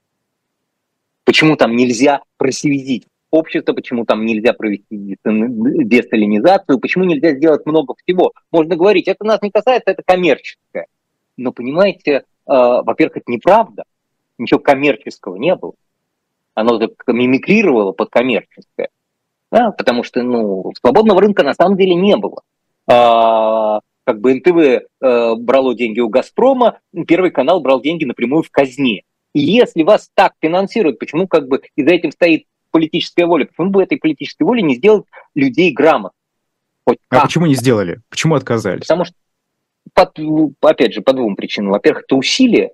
[1.23, 8.33] Почему там нельзя просвязить общество, почему там нельзя провести десталинизацию, почему нельзя сделать много всего.
[8.51, 10.89] Можно говорить, это нас не касается, это коммерческое.
[11.37, 13.85] Но понимаете, э, во-первых, это неправда,
[14.39, 15.75] ничего коммерческого не было.
[16.55, 18.89] Оно мимикрировало под коммерческое.
[19.51, 22.43] Да, потому что ну, свободного рынка на самом деле не было.
[22.87, 28.51] А, как бы НТВ э, брало деньги у «Газпрома», Первый канал брал деньги напрямую в
[28.51, 29.03] казне.
[29.33, 33.47] И если вас так финансируют, почему как бы и за этим стоит политическая воля.
[33.47, 35.05] Почему бы этой политической воли не сделать
[35.37, 36.19] людей грамотно?
[36.85, 38.01] Хоть а почему не сделали?
[38.11, 38.81] Почему отказались?
[38.81, 39.15] Потому что,
[39.93, 40.19] под,
[40.61, 41.73] опять же, по двум причинам.
[41.73, 42.73] Во-первых, это усилие,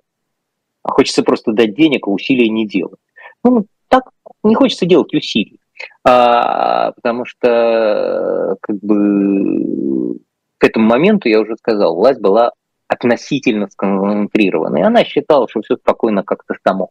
[0.82, 3.00] а хочется просто дать денег, а усилия не делать.
[3.44, 4.10] Ну, так
[4.42, 5.60] не хочется делать усилий.
[6.04, 10.18] А, потому что как бы
[10.58, 12.52] к этому моменту, я уже сказал, власть была
[12.86, 14.78] относительно сконцентрирована.
[14.78, 16.90] И она считала, что все спокойно как-то само.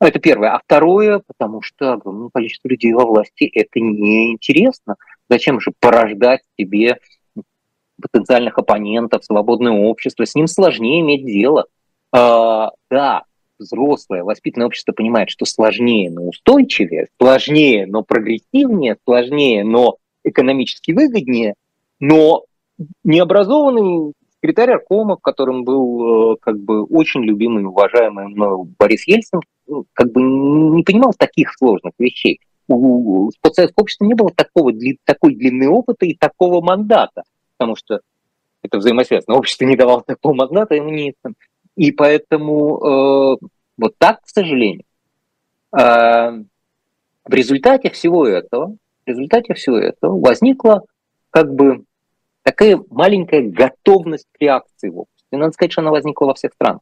[0.00, 0.50] Это первое.
[0.50, 4.96] А второе, потому что огромное количество людей во власти это неинтересно.
[5.28, 6.98] Зачем же порождать себе
[8.00, 10.24] потенциальных оппонентов, свободное общество?
[10.24, 11.66] С ним сложнее иметь дело.
[12.12, 13.24] А, да,
[13.58, 21.54] взрослое, воспитанное общество понимает, что сложнее, но устойчивее, сложнее, но прогрессивнее, сложнее, но экономически выгоднее,
[22.00, 22.44] но
[23.04, 29.84] необразованный секретарь Аркома, которым был э, как бы очень любимый, уважаемый мною Борис Ельцин, ну,
[29.92, 32.40] как бы не понимал таких сложных вещей.
[32.68, 34.72] У спецсоветского общества не было такого,
[35.04, 37.22] такой длины опыта и такого мандата,
[37.58, 38.00] потому что
[38.62, 39.36] это взаимосвязано.
[39.36, 41.14] Общество не давало такого мандата, ему не...
[41.76, 44.84] И поэтому э, вот так, к сожалению,
[45.76, 50.82] э, в результате всего этого, в результате всего этого возникла
[51.30, 51.84] как бы
[52.42, 55.38] такая маленькая готовность к реакции в обществе.
[55.38, 56.80] Надо сказать, что она возникла во всех странах.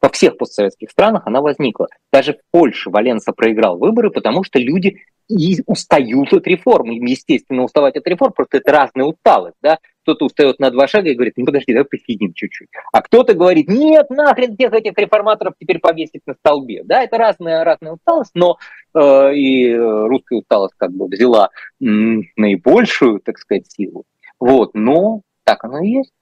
[0.00, 1.88] Во всех постсоветских странах она возникла.
[2.12, 6.90] Даже в Польше Валенса проиграл выборы, потому что люди и устают от реформ.
[6.92, 9.56] Им, естественно, уставать от реформ, просто это разная усталость.
[9.62, 9.78] Да?
[10.02, 12.68] Кто-то устает на два шага и говорит, ну подожди, давай посидим чуть-чуть.
[12.92, 16.82] А кто-то говорит, нет, нахрен всех этих реформаторов теперь повесить на столбе.
[16.84, 18.58] Да, это разная, разная усталость, но
[18.94, 21.48] э, и русская усталость как бы взяла
[21.80, 24.04] наибольшую, так сказать, силу.
[24.38, 26.12] Вот, но так оно и есть.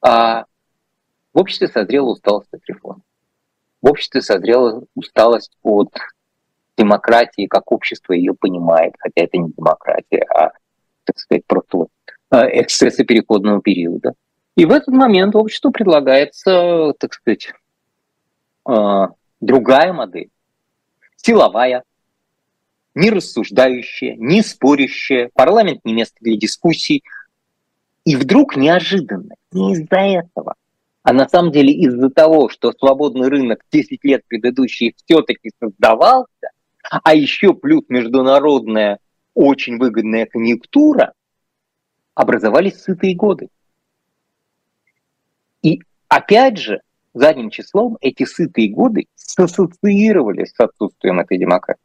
[0.00, 0.44] А
[1.32, 3.02] в обществе созрела усталость от реформ.
[3.80, 5.92] В обществе созрела усталость от
[6.76, 10.52] демократии, как общество ее понимает, хотя это не демократия, а,
[11.04, 11.88] так сказать, просто вот
[12.30, 14.14] а, эксцессы переходного периода.
[14.56, 17.52] И в этот момент обществу предлагается, так сказать,
[18.64, 19.10] а,
[19.40, 20.30] другая модель,
[21.16, 21.84] силовая,
[22.94, 27.04] не рассуждающая, не спорящая, парламент не место для дискуссий.
[28.04, 30.54] И вдруг неожиданно, не из-за этого,
[31.08, 36.50] а на самом деле из-за того, что свободный рынок 10 лет предыдущие все-таки создавался,
[36.82, 38.98] а еще плюс международная
[39.32, 41.14] очень выгодная конъюнктура,
[42.12, 43.48] образовались сытые годы.
[45.62, 46.82] И опять же,
[47.14, 49.06] задним числом эти сытые годы
[49.38, 51.80] ассоциировались с отсутствием этой демократии.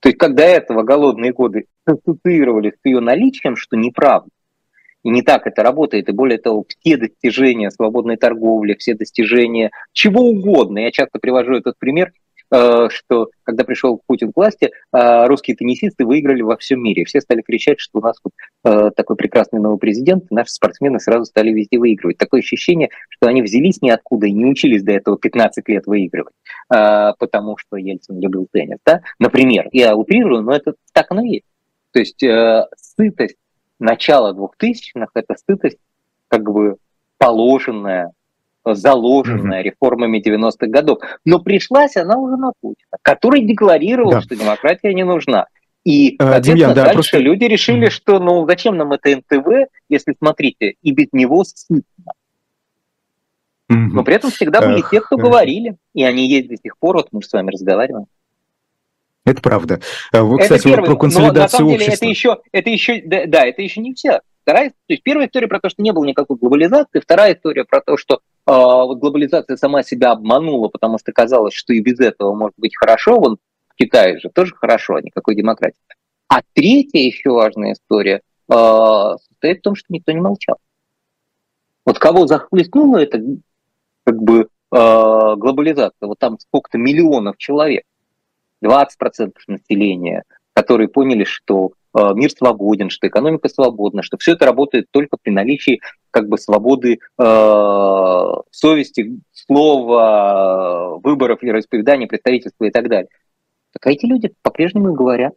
[0.00, 4.28] То есть, когда этого голодные годы ассоциировались с ее наличием, что неправда,
[5.02, 6.08] и не так это работает.
[6.08, 10.80] И более того, все достижения свободной торговли, все достижения чего угодно.
[10.80, 12.12] Я часто привожу этот пример,
[12.52, 17.04] э, что когда пришел Путин к власти, э, русские теннисисты выиграли во всем мире.
[17.04, 18.32] Все стали кричать, что у нас вот
[18.64, 22.18] э, такой прекрасный новый президент, наши спортсмены сразу стали везде выигрывать.
[22.18, 26.34] Такое ощущение, что они взялись ниоткуда и не учились до этого 15 лет выигрывать,
[26.68, 28.78] потому что Ельцин любил теннис.
[28.84, 29.02] Да?
[29.18, 31.44] Например, я утрирую, но это так оно и есть.
[31.92, 32.22] То есть
[32.76, 33.36] сытость
[33.80, 35.78] начало 2000-х, это сытость
[36.28, 36.76] как бы
[37.18, 38.12] положенная
[38.64, 39.64] заложенная mm-hmm.
[39.64, 40.98] реформами 90-х годов.
[41.24, 44.20] Но пришлась она уже на Путина, который декларировал, да.
[44.20, 45.46] что демократия не нужна.
[45.82, 47.18] И, э, соответственно, Демьян, да, дальше просто...
[47.18, 52.12] люди решили, что ну зачем нам это НТВ, если, смотрите, и без него сытно.
[53.68, 57.08] Но при этом всегда были те, кто говорили, и они есть до сих пор, вот
[57.12, 58.06] мы с вами разговариваем.
[59.24, 59.80] Это правда.
[60.12, 62.04] А вы, кстати, это первый, вот про консолидацию но на самом деле общества.
[62.04, 64.20] Это еще, это еще, да, да, это еще не все.
[64.42, 67.82] Вторая, то есть первая история про то, что не было никакой глобализации, вторая история про
[67.82, 72.34] то, что э, вот глобализация сама себя обманула, потому что казалось, что и без этого
[72.34, 73.20] может быть хорошо.
[73.20, 73.36] Вон
[73.68, 75.76] в Китае же тоже хорошо, а никакой демократии.
[76.28, 78.54] А третья еще важная история э,
[79.28, 80.56] состоит в том, что никто не молчал.
[81.84, 83.20] Вот кого захлестнуло это
[84.04, 87.84] как бы э, глобализация, вот там сколько-то миллионов человек,
[88.64, 94.86] 20% населения, которые поняли, что э, мир свободен, что экономика свободна, что все это работает
[94.90, 103.08] только при наличии как бы свободы э, совести, слова, выборов, вероисповедания, представительства и так далее.
[103.72, 105.34] Так эти люди по-прежнему говорят.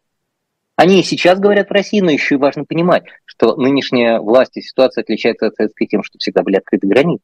[0.76, 4.60] Они и сейчас говорят в России, но еще и важно понимать, что нынешняя власть и
[4.60, 7.22] ситуация отличается от советской тем, что всегда были открыты границы.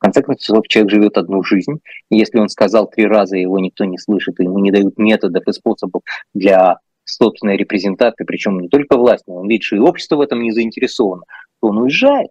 [0.00, 3.98] Конце концов, человек живет одну жизнь, и если он сказал три раза, его никто не
[3.98, 9.24] слышит, и ему не дают методов и способов для собственной репрезентации, причем не только власть,
[9.26, 11.24] но он видит, что и общество в этом не заинтересовано,
[11.60, 12.30] то он уезжает.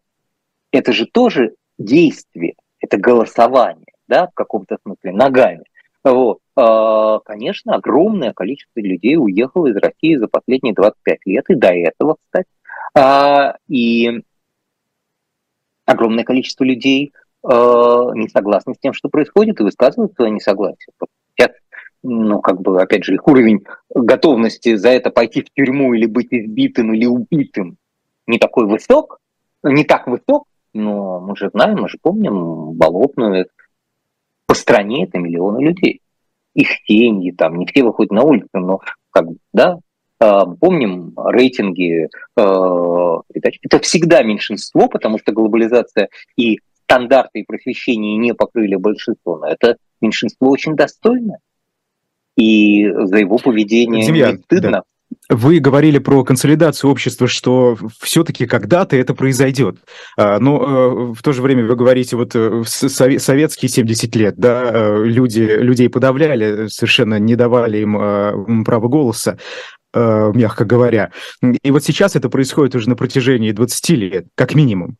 [0.71, 5.63] Это же тоже действие, это голосование, да, в каком-то смысле, ногами.
[6.03, 6.39] Вот.
[6.55, 12.17] А, конечно, огромное количество людей уехало из России за последние 25 лет, и до этого,
[12.25, 12.49] кстати.
[12.97, 14.23] А, и
[15.86, 20.93] огромное количество людей не согласны с тем, что происходит, и высказывают свое несогласие.
[21.38, 21.52] Сейчас,
[22.04, 26.28] ну, как бы, опять же, их уровень готовности за это пойти в тюрьму или быть
[26.32, 27.78] избитым или убитым
[28.30, 29.19] не такой высок,
[29.63, 33.47] не так высок, но мы же знаем, мы же помним Болотную,
[34.45, 36.02] по стране это миллионы людей.
[36.54, 39.80] Их семьи там, не все выходят на улицу, но как бы, да,
[40.19, 48.34] э, помним рейтинги э, Это всегда меньшинство, потому что глобализация и стандарты и просвещение не
[48.34, 51.38] покрыли большинство, но это меньшинство очень достойно.
[52.36, 54.71] И за его поведение Демьян, не стыдно.
[54.71, 54.84] Да.
[55.30, 59.78] Вы говорили про консолидацию общества, что все-таки когда-то это произойдет.
[60.17, 64.71] А, но э, в то же время вы говорите, вот э, советские 70 лет, да,
[64.71, 69.38] э, люди, людей подавляли, совершенно не давали им права голоса
[69.91, 71.10] мягко говоря.
[71.63, 74.97] И вот сейчас это происходит уже на протяжении 20 лет, как минимум.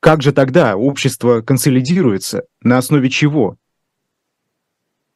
[0.00, 2.44] Как же тогда общество консолидируется?
[2.62, 3.56] На основе чего?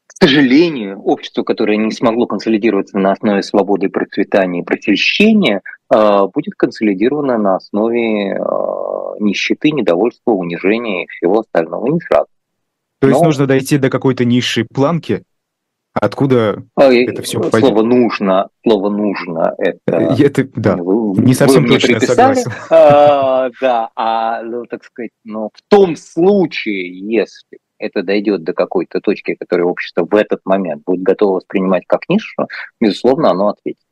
[0.07, 6.55] К сожалению, общество, которое не смогло консолидироваться на основе свободы, процветания и просвещения, а, будет
[6.55, 11.87] консолидировано на основе а, нищеты, недовольства, унижения и всего остального.
[11.87, 12.27] Не сразу.
[13.01, 15.25] То есть нужно дойти до какой-то низшей планки,
[15.95, 17.69] Откуда а, это все пойдет?
[17.69, 22.51] Слово нужно, слово нужно, это, это да, вы, не совсем вы точно, согласен.
[22.71, 29.01] А, да, а, ну, так сказать, ну, в том случае, если это дойдет до какой-то
[29.01, 32.47] точки, которую общество в этот момент будет готово воспринимать как нишу,
[32.81, 33.83] безусловно, оно ответит.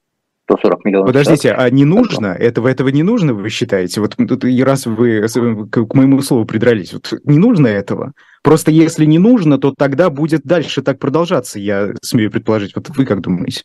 [0.45, 1.07] 140 миллионов.
[1.07, 1.61] Подождите, человек.
[1.61, 2.27] а не нужно?
[2.27, 4.01] Этого, этого не нужно, вы считаете?
[4.01, 8.15] Вот тут, и раз вы к моему слову придрались, вот не нужно этого?
[8.43, 12.75] Просто если не нужно, то тогда будет дальше так продолжаться, я смею предположить.
[12.75, 13.65] Вот вы как думаете?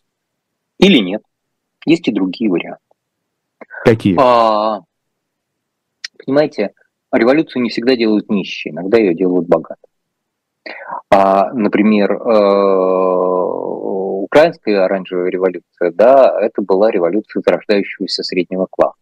[0.78, 1.22] Или нет.
[1.86, 2.82] Есть и другие варианты.
[3.84, 4.16] Какие?
[4.20, 4.82] А,
[6.24, 6.72] понимаете,
[7.12, 9.78] революцию не всегда делают нищие, иногда ее делают богатые.
[11.10, 13.36] А, например, э,
[14.24, 18.98] украинская оранжевая революция, да, это была революция зарождающегося среднего класса.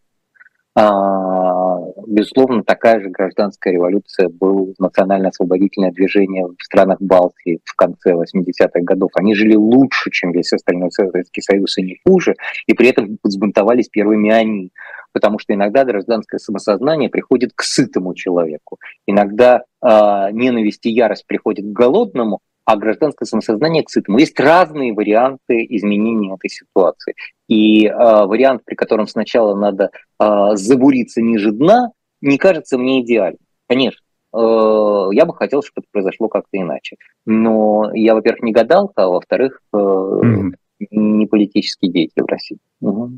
[0.77, 8.81] А, безусловно, такая же гражданская революция был национально-освободительное движение в странах Балтии в конце 80-х
[8.81, 9.11] годов.
[9.15, 12.35] Они жили лучше, чем весь остальной Советский Союз, и не хуже,
[12.67, 14.71] и при этом взбунтовались первыми они.
[15.13, 18.77] Потому что иногда гражданское самосознание приходит к сытому человеку.
[19.07, 19.87] Иногда э,
[20.33, 24.17] ненависть и ярость приходят к голодному, а гражданское самосознание к сытому.
[24.17, 27.13] Есть разные варианты изменения этой ситуации.
[27.47, 31.91] И э, вариант, при котором сначала надо э, забуриться ниже дна,
[32.21, 33.39] не кажется мне идеальным.
[33.69, 34.01] Конечно,
[34.33, 36.97] э, я бы хотел, чтобы это произошло как-то иначе.
[37.25, 40.51] Но я, во-первых, не гадалка, а во-вторых, э, mm-hmm.
[40.91, 42.57] не политический деятель в России.
[42.81, 43.11] Угу.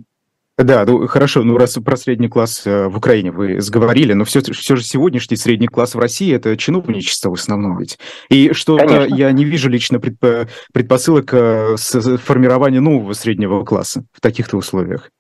[0.57, 4.41] Да, ну хорошо, ну раз про средний класс э, в Украине вы сговорили, но все,
[4.41, 7.99] все же сегодняшний средний класс в России это чиновничество в основном ведь.
[8.29, 14.57] И что я не вижу лично предпо, предпосылок э, формирования нового среднего класса в таких-то
[14.57, 15.11] условиях.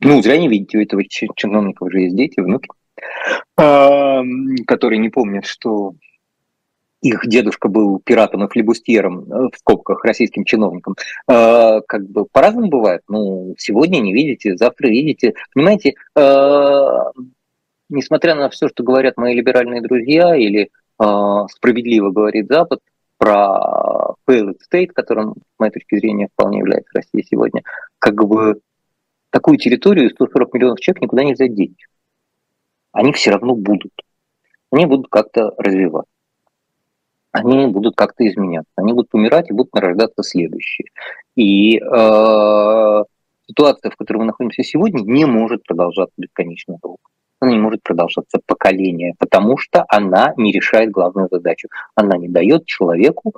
[0.00, 2.68] Ну, зря не видите, у этого чиновника уже есть дети, внуки.
[4.66, 5.94] которые не помнят, что
[7.02, 10.94] их дедушка был пиратом и флебустьером, э, в скобках, российским чиновником,
[11.28, 13.02] э, как бы по-разному бывает.
[13.08, 15.34] Ну, сегодня не видите, завтра видите.
[15.52, 16.88] Понимаете, э,
[17.88, 20.70] несмотря на все, что говорят мои либеральные друзья или
[21.50, 22.78] справедливо говорит Запад
[23.18, 27.62] про failed state, которым, с моей точки зрения, вполне является Россия сегодня,
[27.98, 28.60] как бы
[29.30, 31.88] такую территорию 140 миллионов человек никуда нельзя деть.
[32.92, 33.90] Они все равно будут.
[34.70, 36.11] Они будут как-то развиваться
[37.32, 38.70] они будут как-то изменяться.
[38.76, 40.88] Они будут умирать и будут нарождаться следующие.
[41.34, 43.04] И э,
[43.48, 46.98] ситуация, в которой мы находимся сегодня, не может продолжаться бесконечно долго.
[47.40, 51.68] Она не может продолжаться поколение, потому что она не решает главную задачу.
[51.94, 53.32] Она не дает человеку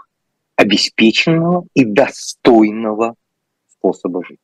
[0.57, 3.15] обеспеченного и достойного
[3.69, 4.39] способа жизни.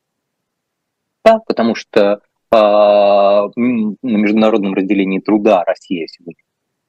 [1.23, 2.21] Да, потому что
[2.51, 6.41] э, на международном разделении труда Россия сегодня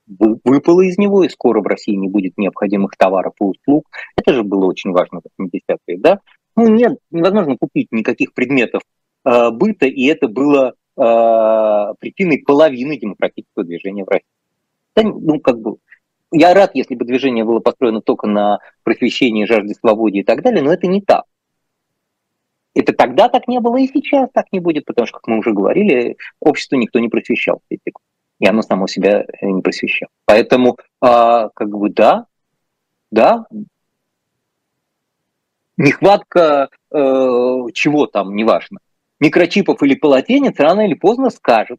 [0.06, 3.88] выпало из него, и скоро в России не будет необходимых товаров и услуг.
[4.16, 6.20] Это же было очень важно в 80-е, да?
[6.56, 8.82] Ну, нет, невозможно купить никаких предметов
[9.24, 14.26] э, быта, и это было э, причиной половины демократического движения в России.
[14.94, 15.76] Да, ну, как бы,
[16.30, 20.62] я рад, если бы движение было построено только на просвещении, жажде свободы и так далее,
[20.62, 21.24] но это не так.
[22.74, 25.52] Это тогда так не было, и сейчас так не будет, потому что, как мы уже
[25.52, 27.60] говорили, общество никто не просвещал
[28.42, 30.10] и оно само себя э, не просвещало.
[30.24, 32.26] Поэтому, а, как бы, да,
[33.12, 33.46] да,
[35.76, 36.96] нехватка э,
[37.72, 38.80] чего там, неважно,
[39.20, 41.78] микрочипов или полотенец рано или поздно скажет.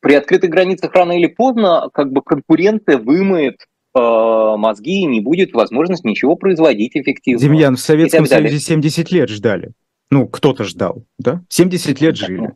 [0.00, 5.52] При открытых границах рано или поздно как бы конкуренция вымоет э, мозги и не будет
[5.52, 7.38] возможности ничего производить эффективно.
[7.42, 9.72] Демьян, в Советском Союзе 70 лет ждали.
[10.10, 11.42] Ну, кто-то ждал, да?
[11.50, 12.54] 70 лет жили.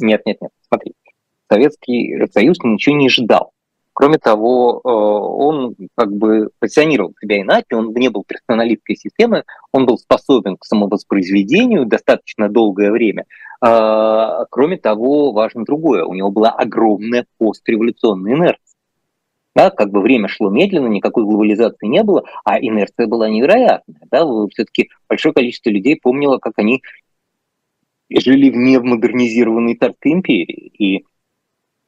[0.00, 0.94] Нет, нет, нет, смотри.
[1.50, 3.52] Советский Союз ничего не ждал.
[3.98, 9.42] Кроме того, э, он как бы позиционировал себя иначе, он не был персоналистской системой,
[9.72, 13.24] он был способен к самовоспроизведению достаточно долгое время.
[13.60, 18.76] А, кроме того, важно другое, у него была огромная постреволюционная инерция.
[19.56, 24.02] Да, как бы время шло медленно, никакой глобализации не было, а инерция была невероятная.
[24.12, 24.24] Да,
[24.54, 26.84] все-таки большое количество людей помнило, как они
[28.08, 30.70] жили в невмодернизированной Царской империи.
[30.78, 31.04] И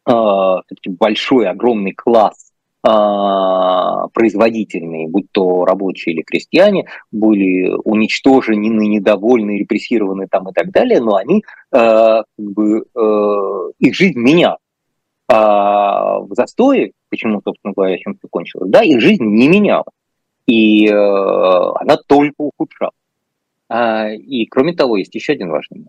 [0.04, 10.26] а, большой, огромный класс а, производительные, будь то рабочие или крестьяне, были уничтожены, недовольны, репрессированы
[10.28, 12.84] там и так далее, но они, а, как бы,
[13.78, 14.58] их жизнь меняла.
[15.28, 19.84] А в застое, почему, собственно говоря, чем все кончилось, да, их жизнь не меняла.
[20.46, 22.94] И она только ухудшалась.
[23.72, 25.84] И кроме того, есть еще один важный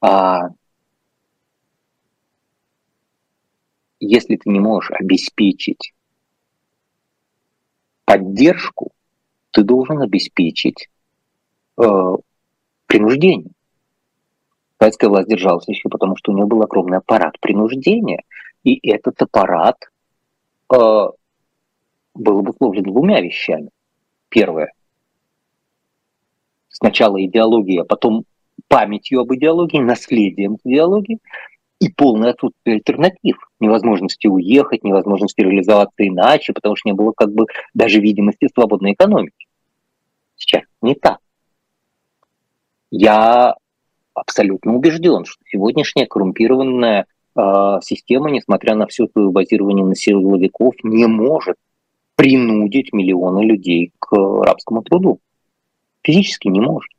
[0.00, 0.56] момент
[4.00, 5.92] если ты не можешь обеспечить
[8.04, 8.92] поддержку,
[9.50, 10.88] ты должен обеспечить
[11.78, 11.82] э,
[12.86, 13.50] принуждение.
[14.78, 18.22] Советская власть держалась еще потому, что у нее был огромный аппарат принуждения,
[18.62, 19.76] и этот аппарат
[20.72, 20.76] э,
[22.14, 23.70] был обусловлен двумя вещами.
[24.28, 24.72] Первое.
[26.68, 28.24] Сначала идеология, а потом
[28.68, 31.18] памятью об идеологии, наследием идеологии
[31.78, 37.46] и полное отсутствие альтернатив, невозможности уехать, невозможности реализоваться иначе, потому что не было как бы
[37.74, 39.46] даже видимости свободной экономики.
[40.36, 41.18] Сейчас не так.
[42.90, 43.56] Я
[44.14, 47.40] абсолютно убежден, что сегодняшняя коррумпированная э,
[47.82, 51.56] система, несмотря на все свое базирование на силовиков, не может
[52.14, 55.20] принудить миллионы людей к рабскому труду.
[56.02, 56.90] Физически не может.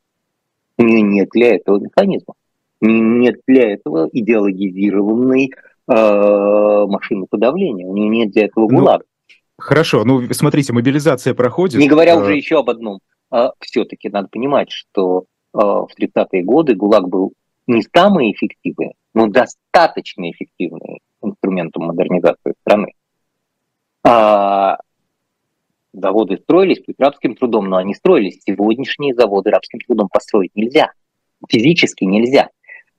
[0.77, 2.35] У нее нет для этого механизма.
[2.81, 5.51] Нет для этого идеологизированной
[5.87, 7.85] э, машины подавления.
[7.85, 9.03] У нее нет для этого ну, ГУЛАГа.
[9.03, 11.79] Ну, хорошо, ну смотрите, мобилизация проходит.
[11.79, 12.19] Не говоря э...
[12.19, 12.99] уже еще об одном.
[13.29, 17.33] А, все-таки надо понимать, что э, в 30-е годы ГУЛАГ был
[17.67, 22.93] не самый эффективный, но достаточно эффективный инструментом модернизации страны.
[24.03, 24.77] А,
[25.91, 28.41] заводы строились пусть рабским трудом, но они строились.
[28.45, 30.91] Сегодняшние заводы рабским трудом построить нельзя.
[31.49, 32.49] Физически нельзя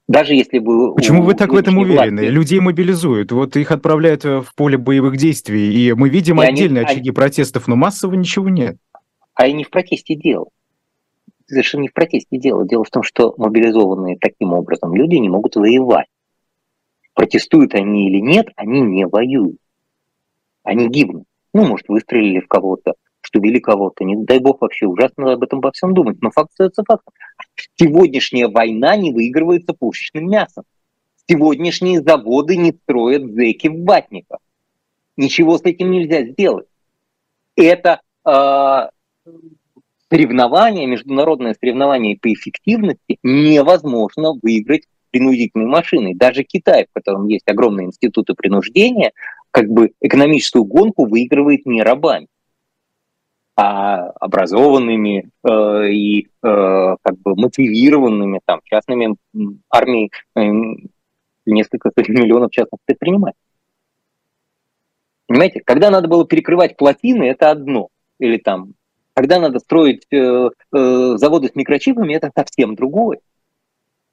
[0.09, 0.95] даже если бы...
[0.95, 2.21] Почему вы так в этом уверены?
[2.23, 2.33] Власти...
[2.33, 6.93] Людей мобилизуют, вот их отправляют в поле боевых действий, и мы видим и отдельные они,
[6.93, 7.11] очаги они...
[7.11, 8.77] протестов, но массово ничего нет.
[9.35, 10.47] А и не в протесте дело.
[11.45, 12.67] Совершенно не в протесте дело.
[12.67, 16.07] Дело в том, что мобилизованные таким образом люди не могут воевать.
[17.13, 19.57] Протестуют они или нет, они не воюют.
[20.63, 21.25] Они гибнут.
[21.53, 22.95] Ну, может, выстрелили в кого-то,
[23.35, 24.03] убили кого-то.
[24.03, 26.21] Не дай бог вообще, ужасно об этом во всем думать.
[26.21, 27.13] Но факт остается фактом.
[27.75, 30.63] Сегодняшняя война не выигрывается пушечным мясом.
[31.27, 34.39] Сегодняшние заводы не строят зэки в ватниках.
[35.17, 36.67] Ничего с этим нельзя сделать.
[37.55, 38.89] Это э,
[40.09, 46.13] соревнование, международное соревнование по эффективности невозможно выиграть принудительной машиной.
[46.15, 49.11] Даже Китай, в котором есть огромные институты принуждения,
[49.51, 52.27] как бы экономическую гонку выигрывает не рабами,
[53.61, 59.17] а образованными э, и э, как бы мотивированными там частными
[59.69, 60.41] армией э,
[61.45, 63.41] несколько миллионов частных предпринимателей.
[65.27, 67.89] Понимаете, когда надо было перекрывать плотины, это одно.
[68.17, 68.75] Или там,
[69.13, 73.19] когда надо строить э, э, заводы с микрочипами, это совсем другое.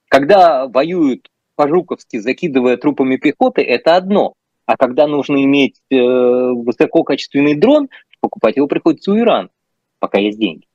[0.08, 4.34] Когда воюют по-жуковски, закидывая трупами пехоты, это одно.
[4.64, 7.88] А когда нужно иметь э, высококачественный дрон,
[8.20, 9.48] покупать его приходится у Ирана,
[9.98, 10.66] пока есть деньги.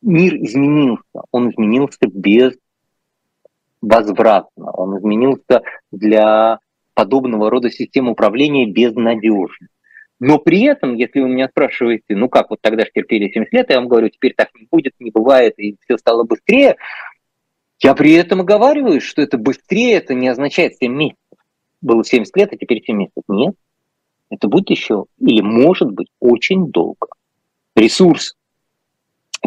[0.00, 1.02] Мир изменился.
[1.30, 2.54] Он изменился без
[3.80, 4.70] возвратно.
[4.72, 6.60] Он изменился для
[6.94, 9.68] подобного рода систем управления безнадежно.
[10.20, 13.70] Но при этом, если вы меня спрашиваете, ну как, вот тогда же терпели 70 лет,
[13.70, 16.76] я вам говорю, теперь так не будет, не бывает, и все стало быстрее,
[17.80, 21.38] я при этом оговариваю, что это быстрее, это не означает 7 месяцев.
[21.80, 23.22] Было 70 лет, а теперь 7 месяцев.
[23.28, 23.54] Нет.
[24.30, 27.08] Это будет еще, или может быть, очень долго.
[27.74, 28.34] Ресурс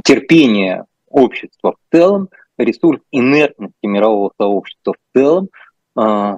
[0.03, 5.49] терпения общества в целом, ресурс инертности мирового сообщества в целом
[5.97, 6.37] э,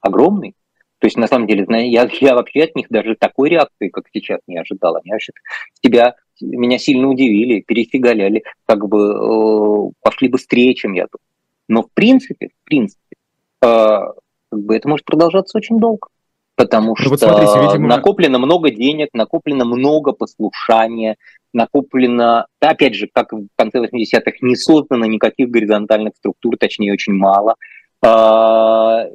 [0.00, 0.54] огромный.
[0.98, 4.40] То есть, на самом деле, я, я вообще от них даже такой реакции, как сейчас,
[4.46, 4.96] не ожидал.
[4.96, 5.32] Они вообще
[5.80, 11.20] тебя, меня сильно удивили, перефигаляли, как бы э, пошли быстрее, чем я тут.
[11.68, 13.16] Но в принципе, в принципе,
[13.62, 14.14] э, как
[14.50, 16.08] бы это может продолжаться очень долго.
[16.60, 17.88] Потому ну, что вот смотрите, видимо...
[17.88, 21.16] накоплено много денег, накоплено много послушания,
[21.54, 27.54] накоплено, опять же, как в конце 80-х, не создано никаких горизонтальных структур, точнее, очень мало,
[28.02, 28.08] э,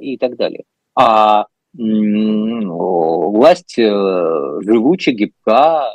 [0.02, 0.64] и так далее.
[0.96, 1.46] А
[1.78, 5.86] власть э, живуча, гибка,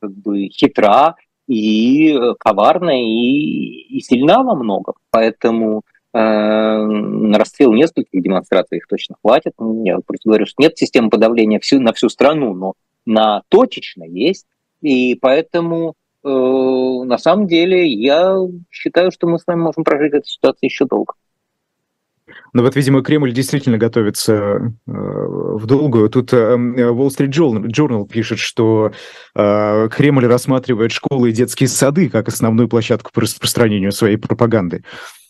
[0.00, 1.14] как бы хитра
[1.46, 4.94] и э, коварна и, и сильна во многом.
[5.10, 5.82] Поэтому
[6.18, 9.52] на расстрел нескольких демонстраций их точно хватит.
[9.84, 14.46] Я просто говорю, что нет системы подавления всю, на всю страну, но на точечно есть.
[14.82, 15.94] И поэтому
[16.24, 18.36] э, на самом деле я
[18.70, 21.14] считаю, что мы с вами можем прожить эту ситуацию еще долго.
[22.52, 26.08] Но вот, видимо, Кремль действительно готовится э, в долгую.
[26.10, 28.92] Тут э, Wall Street Journal, Journal пишет, что
[29.34, 34.82] э, Кремль рассматривает школы и детские сады как основную площадку по распространению своей пропаганды.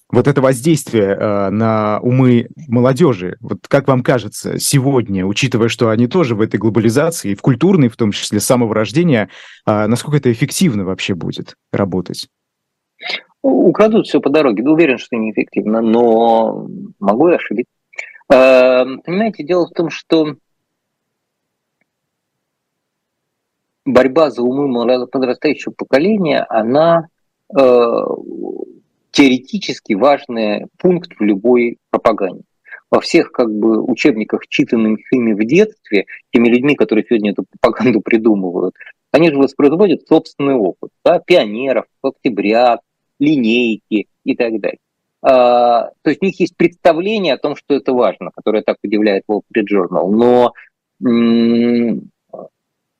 [0.09, 6.07] Вот это воздействие э, на умы молодежи, вот как вам кажется, сегодня, учитывая, что они
[6.07, 9.30] тоже в этой глобализации, в культурной, в том числе, с самого рождения,
[9.66, 12.28] э, насколько это эффективно вообще будет работать?
[13.42, 14.62] Украдут все по дороге.
[14.62, 16.68] Да уверен, что неэффективно, но
[17.00, 17.72] могу и ошибиться.
[18.28, 20.36] Эм, понимаете, дело в том, что
[23.84, 27.09] борьба за умы подрастающего поколения, она
[27.57, 28.02] э,
[29.17, 32.43] теоретически важный пункт в любой пропаганде.
[32.91, 38.03] Во всех как бы учебниках, читанных ими в детстве, теми людьми, которые сегодня эту пропаганду
[38.03, 38.75] придумывают,
[39.12, 40.91] они же воспроизводят собственный опыт.
[41.03, 41.19] Да?
[41.19, 42.81] Пионеров, октября,
[43.19, 44.79] линейки и так далее.
[45.23, 49.25] А, то есть у них есть представление о том, что это важно, которое так удивляет
[49.31, 50.53] Wall Street Journal, но
[51.03, 52.11] м-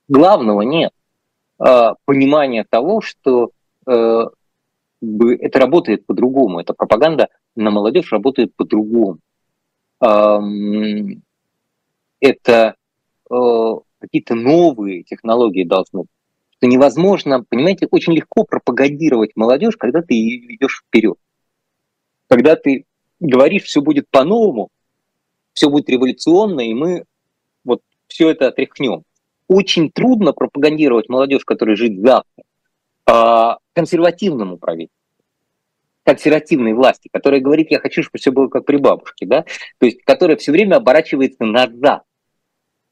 [0.09, 0.93] главного нет.
[1.59, 3.51] А, понимание того, что
[5.03, 5.07] э,
[5.41, 9.19] это работает по-другому, эта пропаганда на молодежь работает по-другому.
[9.99, 11.21] Это
[13.31, 13.35] э,
[14.01, 16.05] какие-то новые технологии должны
[16.59, 21.19] что невозможно, понимаете, очень легко пропагандировать молодежь, когда ты ее ведешь вперед.
[22.29, 22.87] Когда ты
[23.21, 24.71] говоришь, все будет по-новому,
[25.53, 27.05] все будет революционно, и мы
[27.65, 29.05] вот все это отряхнем.
[29.49, 32.45] Очень трудно пропагандировать молодежь, которая жить завтра,
[33.75, 34.97] консервативному правительству
[36.07, 39.45] консервативной власти, которая говорит, я хочу, чтобы все было как при бабушке, да,
[39.79, 42.05] то есть которая все время оборачивается назад,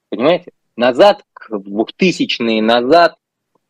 [0.08, 3.14] понимаете, назад к 2000-е, назад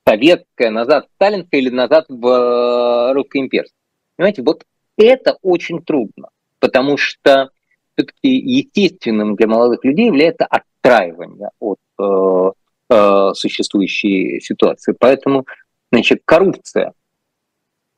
[0.06, 3.76] советская, назад сталинская или назад в э, русско-имперское.
[4.16, 4.64] Понимаете, вот
[4.96, 6.28] это очень трудно,
[6.58, 7.50] потому что
[7.94, 12.50] все-таки естественным для молодых людей является отстраивание от э,
[12.90, 14.94] э, существующей ситуации.
[14.98, 15.46] Поэтому,
[15.94, 16.92] значит, коррупция,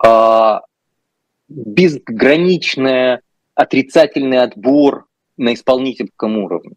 [0.04, 0.58] э,
[1.48, 3.20] безграничный
[3.54, 6.76] отрицательный отбор на исполнительском уровне.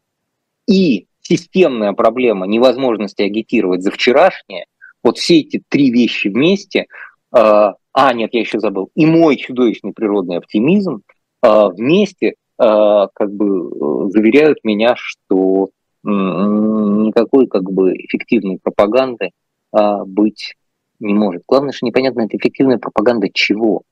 [0.68, 4.66] И системная проблема невозможности агитировать за вчерашнее–
[5.04, 6.88] вот все эти три вещи вместе,
[7.32, 11.04] а, а, нет, я еще забыл, и мой чудовищный природный оптимизм,
[11.42, 15.70] вместе как бы заверяют меня, что
[16.04, 19.30] никакой как бы эффективной пропаганды
[19.72, 20.56] быть
[21.00, 21.44] не может.
[21.48, 23.84] Главное, что непонятно, это эффективная пропаганда чего?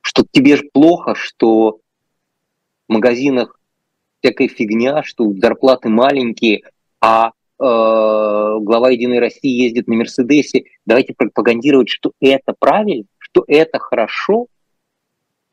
[0.00, 1.78] Что тебе же плохо, что
[2.88, 3.58] в магазинах
[4.20, 6.62] всякая фигня, что зарплаты маленькие,
[7.00, 10.64] а э, глава Единой России ездит на Мерседесе.
[10.86, 14.46] Давайте пропагандировать, что это правильно, что это хорошо.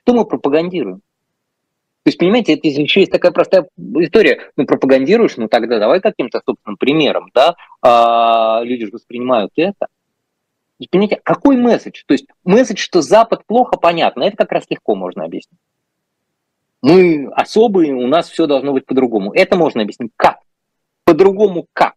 [0.01, 1.01] Что мы пропагандируем?
[2.03, 3.67] То есть, понимаете, это еще есть такая простая
[3.99, 4.51] история.
[4.55, 9.87] Ну, пропагандируешь, ну тогда давай каким-то собственным примером, да, а, люди же воспринимают это.
[10.87, 12.03] Понимаете, какой месседж?
[12.05, 15.59] То есть месседж, что Запад плохо, понятно, это как раз легко можно объяснить.
[16.81, 19.33] Мы особые, у нас все должно быть по-другому.
[19.33, 20.39] Это можно объяснить как?
[21.03, 21.95] По-другому как?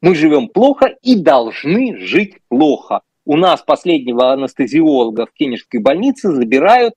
[0.00, 3.00] Мы живем плохо и должны жить плохо.
[3.24, 6.94] У нас последнего анестезиолога в Кенежской больнице забирают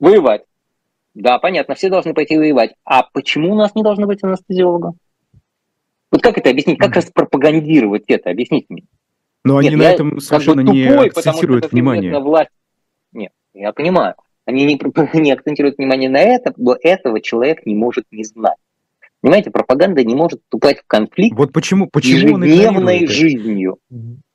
[0.00, 0.42] воевать.
[1.14, 2.74] Да, понятно, все должны пойти воевать.
[2.84, 4.94] А почему у нас не должно быть анестезиолога?
[6.10, 6.78] Вот как это объяснить?
[6.78, 8.30] Как раз пропагандировать это?
[8.30, 8.84] Объясните мне.
[9.44, 12.18] Но они Нет, на этом совершенно как бы тупой, не акцентируют внимание.
[12.18, 12.50] Власть.
[13.12, 14.14] Нет, я понимаю.
[14.44, 14.80] Они не,
[15.20, 18.56] не акцентируют внимание на это, этого человек не может не знать.
[19.20, 23.78] Понимаете, пропаганда не может вступать в конфликт вот почему, почему ежедневной жизнью.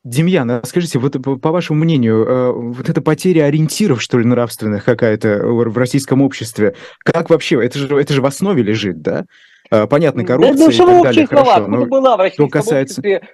[0.03, 4.83] Демьян, а скажите, вот по вашему мнению, э, вот эта потеря ориентиров, что ли, нравственных
[4.83, 9.25] какая-то в российском обществе, как вообще, это же, это же в основе лежит, да?
[9.71, 11.67] Э, понятно, коррупция да, ну, и так далее, хорошо.
[11.67, 12.99] Но была в российском касается...
[12.99, 13.29] обществе,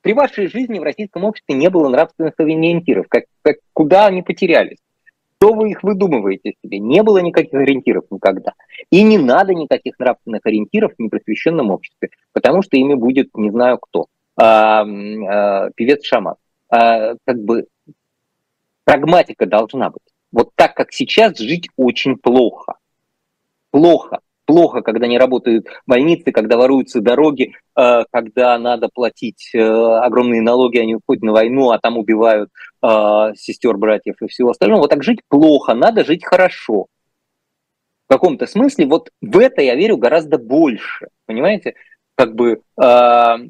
[0.00, 3.06] при вашей жизни в российском обществе не было нравственных ориентиров.
[3.08, 4.78] Как, как, куда они потерялись?
[5.36, 6.78] Что вы их выдумываете себе?
[6.78, 8.54] Не было никаких ориентиров никогда.
[8.90, 13.78] И не надо никаких нравственных ориентиров в непросвещенном обществе, потому что ими будет не знаю
[13.78, 14.06] кто.
[14.36, 16.38] А, а, певец Шамат.
[16.70, 17.66] А, как бы
[18.84, 20.02] прагматика должна быть.
[20.32, 22.76] Вот так, как сейчас, жить очень плохо.
[23.70, 30.42] Плохо плохо, когда не работают больницы, когда воруются дороги, э, когда надо платить э, огромные
[30.42, 32.50] налоги, они уходят на войну, а там убивают
[32.82, 32.86] э,
[33.36, 34.82] сестер, братьев и всего остального.
[34.82, 36.86] Вот так жить плохо, надо жить хорошо.
[38.06, 41.74] В каком-то смысле вот в это я верю гораздо больше, понимаете?
[42.16, 43.40] Как бы, как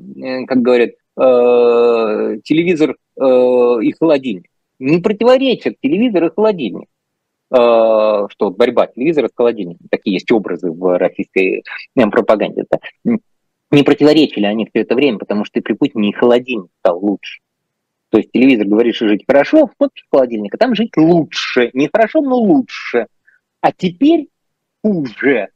[0.47, 2.97] говорят, телевизор
[3.83, 4.51] и холодильник.
[4.79, 6.89] Не противоречат телевизор и холодильник.
[7.55, 11.63] Э, что борьба телевизора с холодильником, такие есть образы в российской
[11.95, 12.79] э, пропаганде, да,
[13.71, 17.41] не противоречили они все это время, потому что при Путине и холодильник стал лучше.
[18.09, 21.71] То есть телевизор говорит, что жить хорошо, смотришь холодильник, а там жить лучше.
[21.75, 23.07] Не хорошо, но лучше.
[23.61, 24.29] А теперь
[24.83, 25.49] хуже.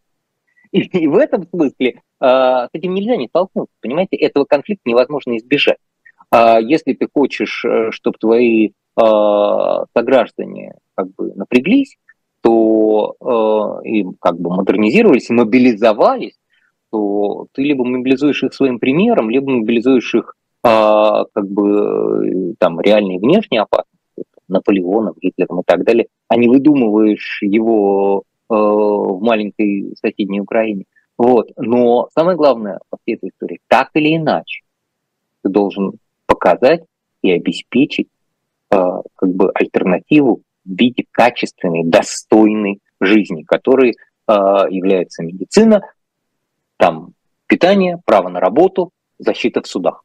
[0.70, 3.74] И, и в этом смысле э, с этим нельзя не столкнуться.
[3.80, 5.78] Понимаете, этого конфликта невозможно избежать.
[6.32, 8.72] Э, если ты хочешь, э, чтобы твои э,
[9.94, 11.96] сограждане как бы напряглись,
[12.40, 16.36] то э, и как бы модернизировались, мобилизовались,
[16.90, 20.34] то ты либо мобилизуешь их своим примером, либо мобилизуешь их
[20.64, 23.92] э, как бы там реальной внешней опасности,
[24.49, 30.84] Наполеоном, Гитлером и так далее, а не выдумываешь его э, в маленькой соседней Украине.
[31.16, 31.51] Вот.
[31.57, 34.62] Но самое главное во всей этой истории, так или иначе,
[35.42, 35.92] ты должен
[36.26, 36.82] показать
[37.22, 38.09] и обеспечить
[38.70, 44.33] Э, как бы альтернативу в виде качественной, достойной жизни, которой э,
[44.71, 45.83] является медицина,
[46.77, 47.14] там
[47.47, 50.05] питание, право на работу, защита в судах.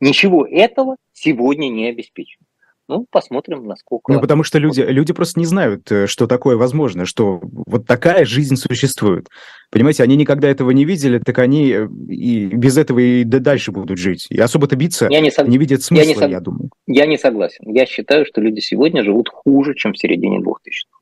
[0.00, 2.44] Ничего этого сегодня не обеспечено.
[2.90, 4.12] Ну, посмотрим, насколько...
[4.12, 8.24] Ну, потому что люди, люди просто не знают, э, что такое возможно, что вот такая
[8.24, 9.28] жизнь существует.
[9.70, 13.96] Понимаете, они никогда этого не видели, так они э, и без этого и дальше будут
[13.98, 14.26] жить.
[14.28, 15.46] И особо-то биться я не, сог...
[15.46, 16.30] не видят смысла, я, не сог...
[16.30, 16.70] я думаю.
[16.88, 17.70] Я не согласен.
[17.70, 20.98] Я считаю, что люди сегодня живут хуже, чем в середине 2000-х.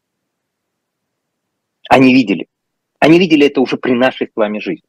[1.88, 2.48] Они видели.
[2.98, 4.84] Они видели это уже при нашей с вами жизни.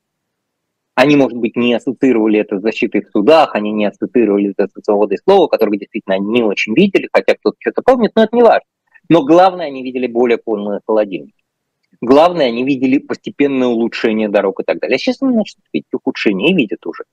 [1.01, 4.83] Они, может быть, не ассоциировали это с защитой в судах, они не ассоциировали это с
[4.83, 8.43] свободой слова, которых действительно они не очень видели, хотя кто-то что-то помнит, но это не
[8.43, 8.65] важно.
[9.07, 11.41] Но главное, они видели более полные холодильники.
[12.01, 14.95] Главное, они видели постепенное улучшение дорог и так далее.
[14.95, 17.05] А сейчас они начнут видеть ухудшение и видят уже.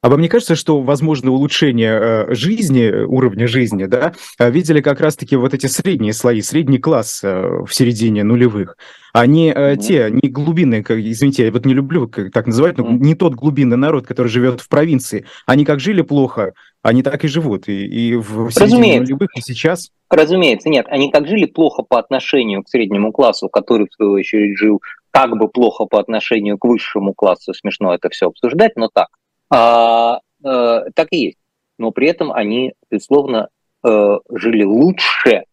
[0.00, 5.00] А вам не кажется, что возможно улучшение э, жизни, уровня жизни, да, э, видели как
[5.00, 8.76] раз-таки вот эти средние слои, средний класс э, в середине нулевых,
[9.12, 9.76] а не mm-hmm.
[9.76, 12.98] те, не глубинные, извините, я вот не люблю так называть, но mm-hmm.
[12.98, 15.26] не тот глубинный народ, который живет в провинции.
[15.46, 17.68] Они как жили плохо, они так и живут.
[17.68, 19.90] И, и в середине нулевых, и сейчас.
[20.10, 20.86] Разумеется, нет.
[20.88, 25.36] Они как жили плохо по отношению к среднему классу, который, в свою очередь, жил как
[25.36, 27.52] бы плохо по отношению к высшему классу.
[27.52, 29.08] Смешно это все обсуждать, но так.
[29.50, 31.38] А, а, так и есть.
[31.78, 33.48] Но при этом они, безусловно,
[33.84, 35.44] э, жили лучше,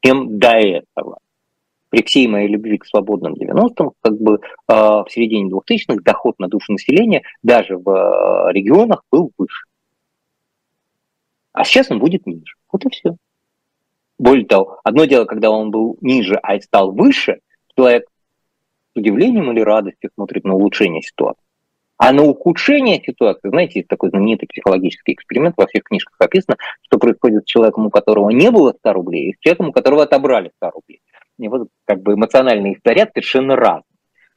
[0.00, 1.18] чем до этого.
[1.88, 6.48] При всей моей любви к свободным 90-м, как бы э, в середине 2000-х доход на
[6.48, 9.64] душу населения даже в э, регионах был выше.
[11.52, 12.54] А сейчас он будет ниже.
[12.70, 13.16] Вот и все.
[14.18, 17.40] Более того, одно дело, когда он был ниже, а стал выше,
[17.76, 18.04] человек
[18.94, 21.45] с удивлением или радостью смотрит на улучшение ситуации.
[21.98, 27.44] А на ухудшение ситуации, знаете, такой знаменитый психологический эксперимент, во всех книжках описано, что происходит
[27.44, 30.70] с человеком, у которого не было 100 рублей, и с человеком, у которого отобрали 100
[30.70, 31.00] рублей.
[31.38, 33.84] И вот как бы эмоциональный заряд совершенно разный.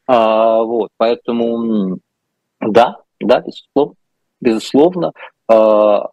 [0.08, 2.00] А, вот, поэтому
[2.62, 3.96] да, да, безусловно,
[4.42, 5.12] безусловно,
[5.48, 6.10] а,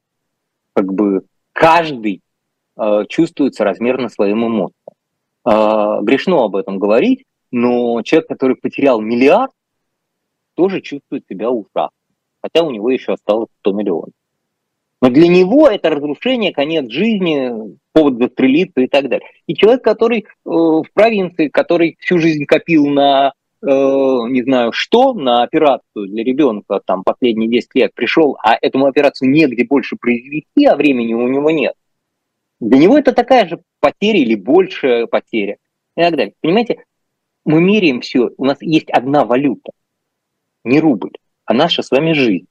[0.73, 1.23] как бы
[1.53, 2.23] каждый
[2.77, 4.95] а, чувствуется размерно своим эмоциям.
[5.45, 9.53] А, грешно об этом говорить, но человек, который потерял миллиард,
[10.57, 11.91] тоже чувствует себя ужасно,
[12.43, 14.11] хотя у него еще осталось 100 миллионов.
[15.03, 19.29] Но для него это разрушение, конец жизни, повод застрелиться и так далее.
[19.47, 23.33] И человек, который э, в провинции, который всю жизнь копил на,
[23.63, 28.87] э, не знаю что, на операцию для ребенка, там, последние 10 лет пришел, а этому
[28.87, 31.75] операцию негде больше произвести, а времени у него нет.
[32.59, 35.59] Для него это такая же потеря или большая потеря
[35.95, 36.33] и так далее.
[36.41, 36.85] Понимаете,
[37.45, 39.73] мы меряем все, у нас есть одна валюта–
[40.67, 41.13] не рубль,
[41.45, 42.47] а наша с вами жизнь.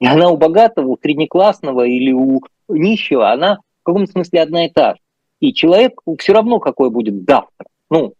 [0.00, 4.70] И она у богатого, у среднеклассного или у нищего, она в каком смысле одна и
[4.70, 5.00] та же.
[5.40, 8.14] И человек все равно какой будет завтра, ну,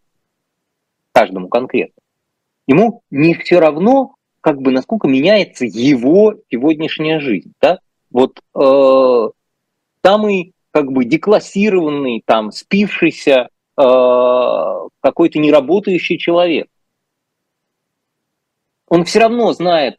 [1.13, 2.01] каждому конкретно.
[2.67, 7.53] Ему не все равно, как бы, насколько меняется его сегодняшняя жизнь.
[7.61, 7.79] Да?
[8.11, 9.29] Вот э,
[10.05, 13.83] самый, как бы, деклассированный, там, спившийся э,
[15.01, 16.69] какой-то неработающий человек,
[18.93, 19.95] он все равно знает,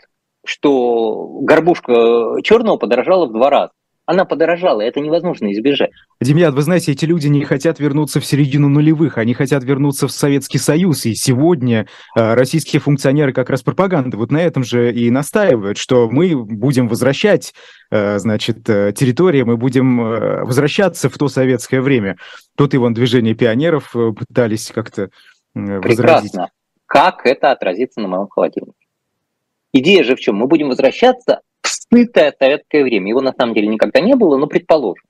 [0.45, 3.71] что горбушка черного подорожала в два раза.
[4.05, 5.89] Она подорожала, это невозможно избежать.
[6.21, 10.11] Демьян, вы знаете, эти люди не хотят вернуться в середину нулевых, они хотят вернуться в
[10.11, 11.07] Советский Союз.
[11.07, 16.07] И сегодня э, российские функционеры как раз пропаганды вот на этом же и настаивают, что
[16.07, 17.55] мы будем возвращать,
[17.89, 22.17] э, значит, э, территории, мы будем э, возвращаться в то советское время.
[22.55, 25.09] Тут и вон движение пионеров э, пытались как-то
[25.55, 26.49] э, Прекрасно.
[26.85, 28.82] Как это отразится на моем холодильнике?
[29.73, 30.35] Идея же в чем?
[30.35, 33.09] Мы будем возвращаться в сытое советское время.
[33.09, 35.03] Его на самом деле никогда не было, но предположим.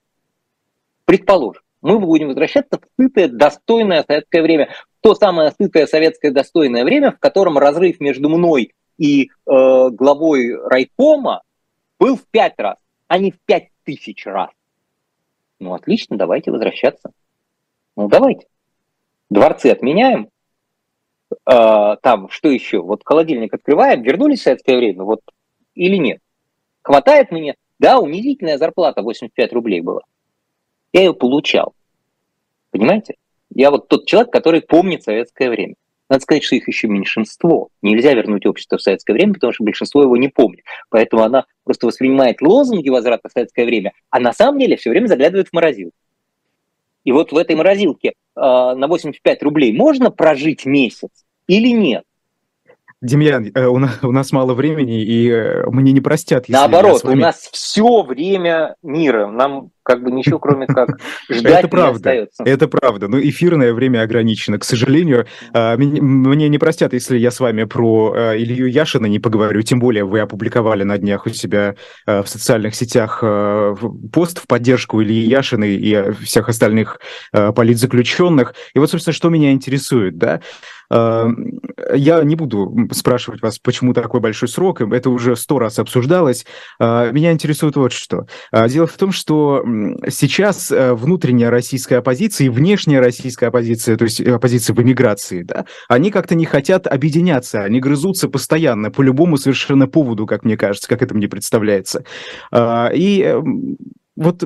[1.04, 1.62] Предположим.
[1.82, 4.70] Мы будем возвращаться в сытое, достойное советское время.
[5.02, 11.42] То самое сытое советское достойное время, в котором разрыв между мной и э, главой райкома
[11.98, 14.50] был в пять раз, а не в пять тысяч раз.
[15.58, 17.10] Ну, отлично, давайте возвращаться.
[17.96, 18.46] Ну, давайте.
[19.28, 20.30] Дворцы отменяем,
[21.46, 25.20] э, там, что еще, вот холодильник открываем, вернулись в советское время, вот,
[25.74, 26.20] или нет?
[26.82, 27.56] Хватает мне?
[27.78, 30.02] Да, унизительная зарплата 85 рублей была.
[30.92, 31.74] Я ее получал.
[32.70, 33.14] Понимаете?
[33.50, 35.74] Я вот тот человек, который помнит советское время.
[36.08, 37.70] Надо сказать, что их еще меньшинство.
[37.82, 40.64] Нельзя вернуть общество в советское время, потому что большинство его не помнит.
[40.90, 45.06] Поэтому она просто воспринимает лозунги возврата в советское время, а на самом деле все время
[45.06, 45.96] заглядывает в морозилку.
[47.04, 52.04] И вот в этой морозилке э, на 85 рублей можно прожить месяц или нет?
[53.04, 56.48] Демьян, э, у нас, у нас мало времени, и э, мне не простят.
[56.48, 57.16] Если Наоборот, вами...
[57.16, 59.30] у нас все время мира.
[59.30, 60.88] Нам как бы ничего, кроме как
[61.30, 62.42] ждать Это правда, остается.
[62.44, 63.08] это правда.
[63.08, 64.58] Но эфирное время ограничено.
[64.58, 69.18] К сожалению, а, мне не простят, если я с вами про а, Илью Яшина не
[69.18, 69.60] поговорю.
[69.60, 71.74] Тем более вы опубликовали на днях у себя
[72.06, 73.22] в социальных сетях
[74.12, 77.00] пост в поддержку Ильи Яшина и всех остальных
[77.32, 78.54] политзаключенных.
[78.72, 80.40] И вот, собственно, что меня интересует, да?
[80.90, 86.44] Я не буду спрашивать вас, почему такой большой срок, это уже сто раз обсуждалось.
[86.80, 88.26] Меня интересует вот что.
[88.52, 89.64] Дело в том, что
[90.08, 95.66] сейчас э, внутренняя российская оппозиция и внешняя российская оппозиция, то есть оппозиция в эмиграции, да,
[95.88, 100.88] они как-то не хотят объединяться, они грызутся постоянно по любому совершенно поводу, как мне кажется,
[100.88, 102.04] как это мне представляется.
[102.54, 103.76] И эм,
[104.16, 104.44] вот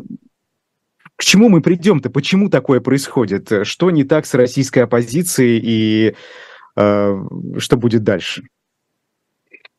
[1.19, 2.11] к чему мы придем-то?
[2.11, 3.67] Почему такое происходит?
[3.67, 6.15] Что не так с российской оппозицией и
[6.77, 7.17] э,
[7.59, 8.45] что будет дальше?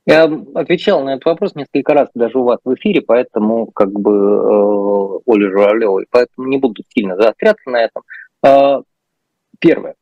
[0.05, 0.25] Я
[0.55, 5.19] отвечал на этот вопрос несколько раз даже у вас в эфире, поэтому как бы э,
[5.25, 8.03] Оле Журавлевой, поэтому не буду сильно заостряться на этом.
[8.43, 8.81] Э,
[9.59, 9.95] первое.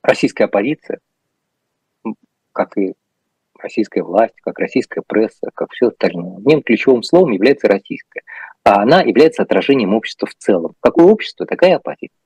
[0.00, 1.00] Российская оппозиция,
[2.52, 2.94] как и
[3.58, 8.22] российская власть, как российская пресса, как все остальное, одним ключевым словом является российская.
[8.68, 10.74] А она является отражением общества в целом.
[10.80, 12.16] Какое общество, такая оппозиция.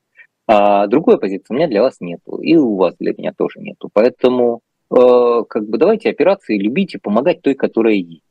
[0.47, 3.88] А другой оппозиции у меня для вас нету, и у вас для меня тоже нету.
[3.93, 4.61] Поэтому
[4.93, 8.24] Э, как бы давайте операции любить и помогать той, которая есть.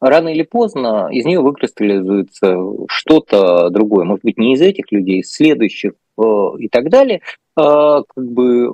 [0.00, 2.56] рано или поздно из нее выкристаллизуется
[2.88, 4.04] что-то другое.
[4.04, 6.22] Может быть, не из этих людей, из следующих э,
[6.58, 7.20] и так далее.
[7.56, 8.72] Э, как бы,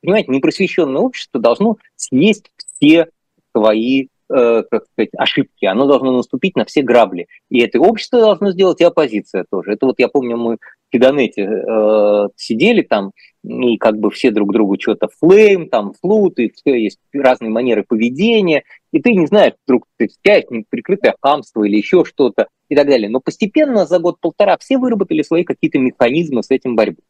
[0.00, 3.08] понимаете, непросвещенное общество должно съесть все
[3.54, 7.26] свои э, как сказать, ошибки, оно должно наступить на все грабли.
[7.48, 9.72] И это общество должно сделать, и оппозиция тоже.
[9.72, 10.58] Это вот я помню, мы в
[10.92, 13.12] Фидонете э, сидели там,
[13.42, 17.84] и как бы все друг другу что-то флейм, там флут, и все есть разные манеры
[17.86, 22.86] поведения, и ты не знаешь, вдруг ты опять прикрытое хамство или еще что-то и так
[22.86, 23.08] далее.
[23.08, 27.02] Но постепенно за год-полтора все выработали свои какие-то механизмы с этим борьбы.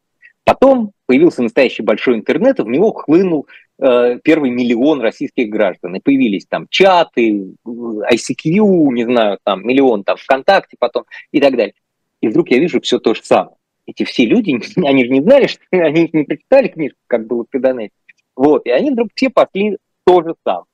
[0.43, 3.47] Потом появился настоящий большой интернет, и в него хлынул
[3.81, 5.95] первый миллион российских граждан.
[5.95, 11.73] И появились там чаты, ICQ, не знаю, там миллион там ВКонтакте потом и так далее.
[12.21, 13.55] И вдруг я вижу все то же самое.
[13.87, 17.49] Эти все люди, они же не знали, что они не прочитали книжку, как было в
[17.49, 17.93] Педонете.
[18.35, 20.65] Вот, и они вдруг все пошли то же самое.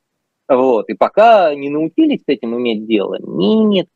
[0.49, 3.87] Вот, и пока не научились с этим иметь дело, нет.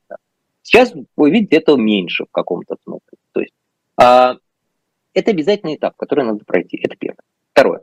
[0.64, 3.18] Сейчас, вы видите, этого меньше в каком-то смысле.
[3.32, 3.54] То есть,
[3.98, 4.36] а,
[5.14, 6.78] это обязательный этап, который надо пройти.
[6.78, 7.24] Это первое.
[7.52, 7.82] Второе.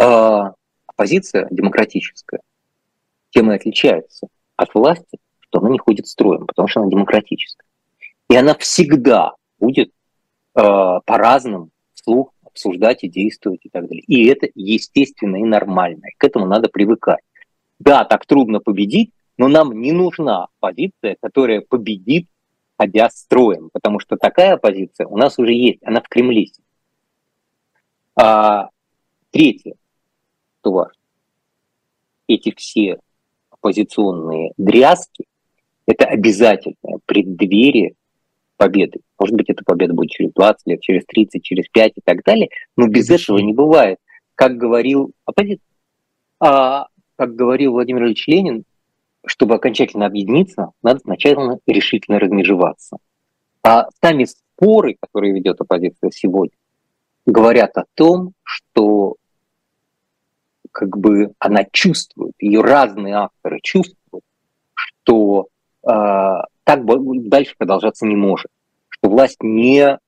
[0.00, 0.52] А,
[0.86, 2.40] оппозиция демократическая
[3.30, 7.66] тем и отличается от власти, что она не ходит строем, потому что она демократическая.
[8.30, 9.90] И она всегда будет э,
[10.54, 14.04] по-разному вслух обсуждать и действовать и так далее.
[14.06, 16.06] И это естественно и нормально.
[16.06, 17.24] И к этому надо привыкать.
[17.78, 22.28] Да, так трудно победить, но нам не нужна позиция, которая победит
[22.78, 26.46] ходя строем, потому что такая оппозиция у нас уже есть, она в Кремле.
[28.14, 28.68] А,
[29.30, 29.74] третье,
[30.60, 30.88] что
[32.26, 32.98] эти все
[33.50, 35.24] оппозиционные дрязки–
[35.86, 37.94] это обязательное преддверие
[38.56, 39.00] победы.
[39.18, 42.48] Может быть, эта победа будет через 20 лет, через 30, через 5 и так далее,
[42.76, 43.98] но без этого не бывает.
[44.34, 45.64] Как говорил оппозиция,
[46.40, 46.86] а,
[47.16, 48.64] как говорил Владимир Ильич Ленин,
[49.26, 52.98] чтобы окончательно объединиться, надо сначала решительно размежеваться.
[53.62, 56.56] А сами споры, которые ведет оппозиция сегодня,
[57.26, 59.16] говорят о том, что
[60.78, 64.24] как бы она чувствует, ее разные авторы чувствуют,
[64.74, 65.48] что
[65.82, 65.90] э,
[66.64, 68.46] так дальше продолжаться не может,
[68.88, 69.98] что власть не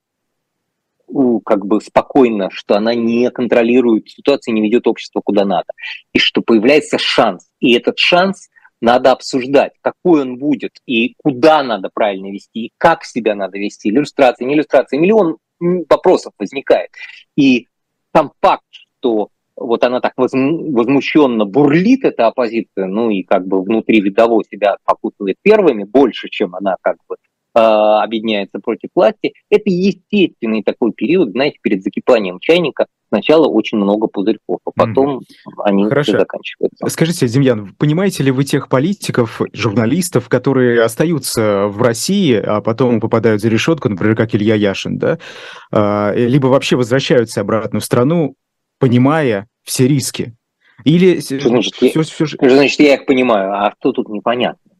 [1.45, 5.67] как бы спокойно, что она не контролирует ситуацию, не ведет общество куда надо,
[6.13, 8.49] и что появляется шанс, и этот шанс–
[8.81, 13.89] надо обсуждать, какой он будет и куда надо правильно вести, и как себя надо вести,
[13.89, 16.89] иллюстрация, не иллюстрация, миллион вопросов возникает.
[17.35, 17.67] И
[18.13, 19.29] сам факт, что
[19.61, 25.37] вот она так возмущенно бурлит, эта оппозиция, ну и как бы внутри видово себя покутывает
[25.41, 31.57] первыми, больше, чем она как бы э, объединяется против власти, это естественный такой период, знаете,
[31.61, 35.23] перед закипанием чайника, сначала очень много пузырьков, а потом mm.
[35.65, 36.13] они Хорошо.
[36.13, 36.87] заканчиваются.
[36.87, 43.41] Скажите, Демьян, понимаете ли вы тех политиков, журналистов, которые остаются в России, а потом попадают
[43.41, 45.19] за решетку, например, как Илья Яшин, да,
[45.71, 48.35] а, либо вообще возвращаются обратно в страну,
[48.79, 50.35] понимая все риски?
[50.83, 52.25] Или что значит, все, я, все...
[52.25, 54.71] Что значит, я их понимаю, а что тут непонятно?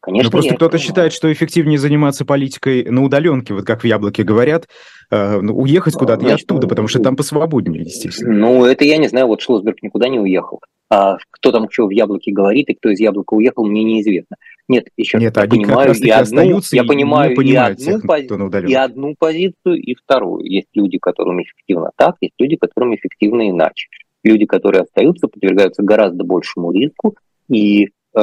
[0.00, 4.22] Конечно, ну, просто кто-то считает, что эффективнее заниматься политикой на удаленке, вот как в Яблоке
[4.22, 4.68] говорят,
[5.10, 8.32] э, ну, уехать куда-то и оттуда, потому что там посвободнее, естественно.
[8.32, 10.60] Ну, это я не знаю, вот Шлосберг никуда не уехал.
[10.88, 14.36] А кто там что в Яблоке говорит и кто из Яблока уехал, мне неизвестно.
[14.68, 19.82] Нет, еще Нет, я понимаю, и одну, я понимаю и одну, пози- и одну позицию,
[19.82, 20.44] и вторую.
[20.44, 23.88] Есть люди, которым эффективно так, есть люди, которым эффективно иначе.
[24.24, 27.16] Люди, которые остаются, подвергаются гораздо большему риску,
[27.48, 28.20] и Э,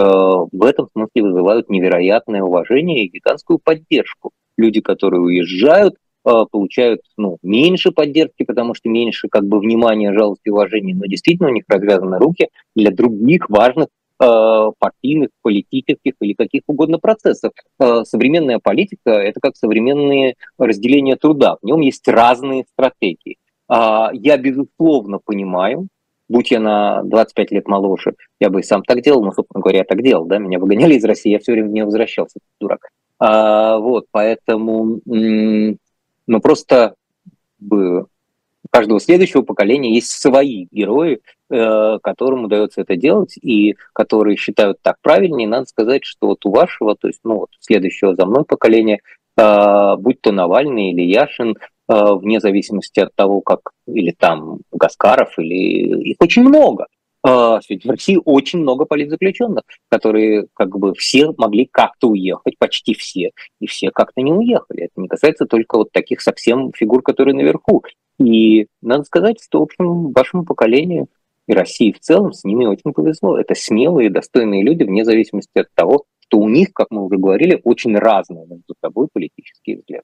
[0.51, 4.31] в этом смысле вызывают невероятное уважение и гигантскую поддержку.
[4.57, 10.49] Люди, которые уезжают, э, получают ну, меньше поддержки, потому что меньше как бы внимания, жалости
[10.49, 13.87] уважения, но действительно у них развязаны руки для других важных
[14.19, 17.51] э, партийных, политических или каких угодно процессов.
[17.77, 21.57] Современная политика– это как современные разделения труда.
[21.61, 23.37] В нем есть разные стратегии.
[23.75, 25.87] А, я, безусловно, понимаю,
[26.29, 29.79] будь я на 25 лет моложе, я бы и сам так делал, но, собственно говоря,
[29.79, 32.89] я так делал, да, меня выгоняли из России, я все время не возвращался, дурак.
[33.17, 36.93] А, вот, поэтому, ну, просто
[37.67, 38.05] у
[38.69, 44.97] каждого следующего поколения есть свои герои, э, которым удается это делать, и которые считают так
[45.01, 45.47] правильнее.
[45.47, 48.99] Надо сказать, что вот у вашего, то есть, ну, вот следующего за мной поколения,
[49.35, 51.57] э, будь то Навальный или Яшин,
[51.93, 56.87] вне зависимости от того, как или там Гаскаров, или их очень много.
[57.25, 63.31] Э, в России очень много политзаключенных, которые как бы все могли как-то уехать, почти все,
[63.59, 64.83] и все как-то не уехали.
[64.83, 67.83] Это не касается только вот таких совсем фигур, которые наверху.
[68.19, 71.07] И надо сказать, что, в общем, вашему поколению
[71.47, 73.37] И России в целом с ними очень повезло.
[73.37, 77.59] Это смелые, достойные люди, вне зависимости от того, что у них, как мы уже говорили,
[77.63, 80.03] очень разные между собой политические взгляды.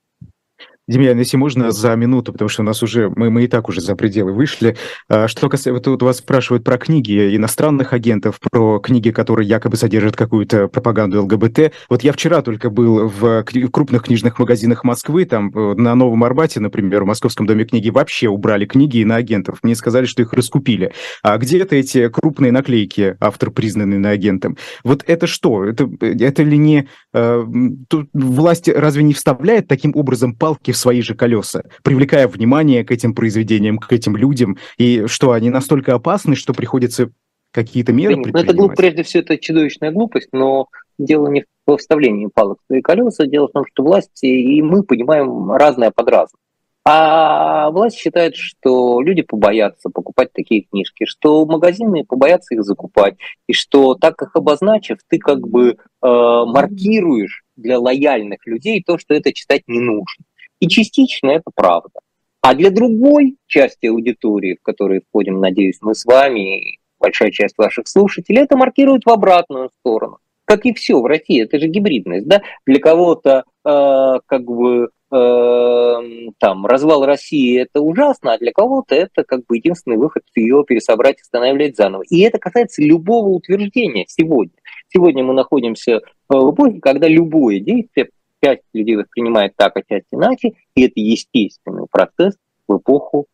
[0.89, 3.79] Демьян, если можно, за минуту, потому что у нас уже, мы, мы и так уже
[3.79, 4.75] за пределы вышли.
[5.07, 10.15] А, что касается, вот вас спрашивают про книги иностранных агентов, про книги, которые якобы содержат
[10.15, 11.73] какую-то пропаганду ЛГБТ.
[11.89, 16.59] Вот я вчера только был в крупных книжных магазинах Москвы, там э, на Новом Арбате,
[16.59, 19.59] например, в Московском доме книги вообще убрали книги на агентов.
[19.61, 20.91] Мне сказали, что их раскупили.
[21.21, 24.57] А где-то эти крупные наклейки, автор признанный на агентом.
[24.83, 25.65] Вот это что?
[25.65, 26.87] Это, это ли не...
[27.13, 27.45] Э,
[27.87, 32.91] тут власть разве не вставляет таким образом палки в свои же колеса, привлекая внимание к
[32.91, 37.11] этим произведениям, к этим людям, и что они настолько опасны, что приходится
[37.51, 40.67] какие-то меры Нет, Это глуп, прежде всего, это чудовищная глупость, но
[40.97, 45.51] дело не в вставлении палок свои колеса, дело в том, что власти и мы понимаем
[45.51, 46.39] разное под разным.
[46.85, 53.15] А власть считает, что люди побоятся покупать такие книжки, что магазины побоятся их закупать,
[53.47, 59.13] и что так их обозначив, ты как бы э, маркируешь для лояльных людей то, что
[59.13, 60.25] это читать не нужно.
[60.59, 61.99] И частично это правда.
[62.41, 67.57] А для другой части аудитории, в которой входим, надеюсь, мы с вами, и большая часть
[67.57, 70.19] ваших слушателей, это маркирует в обратную сторону.
[70.45, 72.27] Как и все в России, это же гибридность.
[72.27, 72.41] Да?
[72.65, 75.95] Для кого-то э, как бы э,
[76.39, 81.19] там развал России это ужасно, а для кого-то это как бы единственный выход ее пересобрать
[81.19, 82.03] и восстанавливать заново.
[82.09, 84.53] И это касается любого утверждения сегодня.
[84.87, 88.09] Сегодня мы находимся в эпохе, когда любое действие
[88.41, 92.35] часть людей воспринимает так, а часть иначе, и это естественный процесс
[92.67, 93.27] в эпоху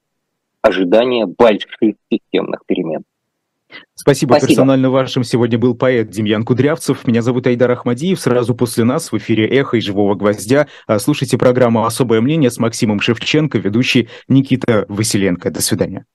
[0.61, 1.71] ожидания больших
[2.11, 3.03] системных перемен.
[3.93, 4.33] Спасибо.
[4.33, 4.47] Спасибо.
[4.47, 7.05] Персонально вашим сегодня был поэт Демьян Кудрявцев.
[7.07, 8.19] Меня зовут Айдар Ахмадиев.
[8.19, 12.57] Сразу после нас в эфире «Эхо» и «Живого гвоздя» а, слушайте программу «Особое мнение» с
[12.57, 15.51] Максимом Шевченко, ведущий Никита Василенко.
[15.51, 16.05] До свидания.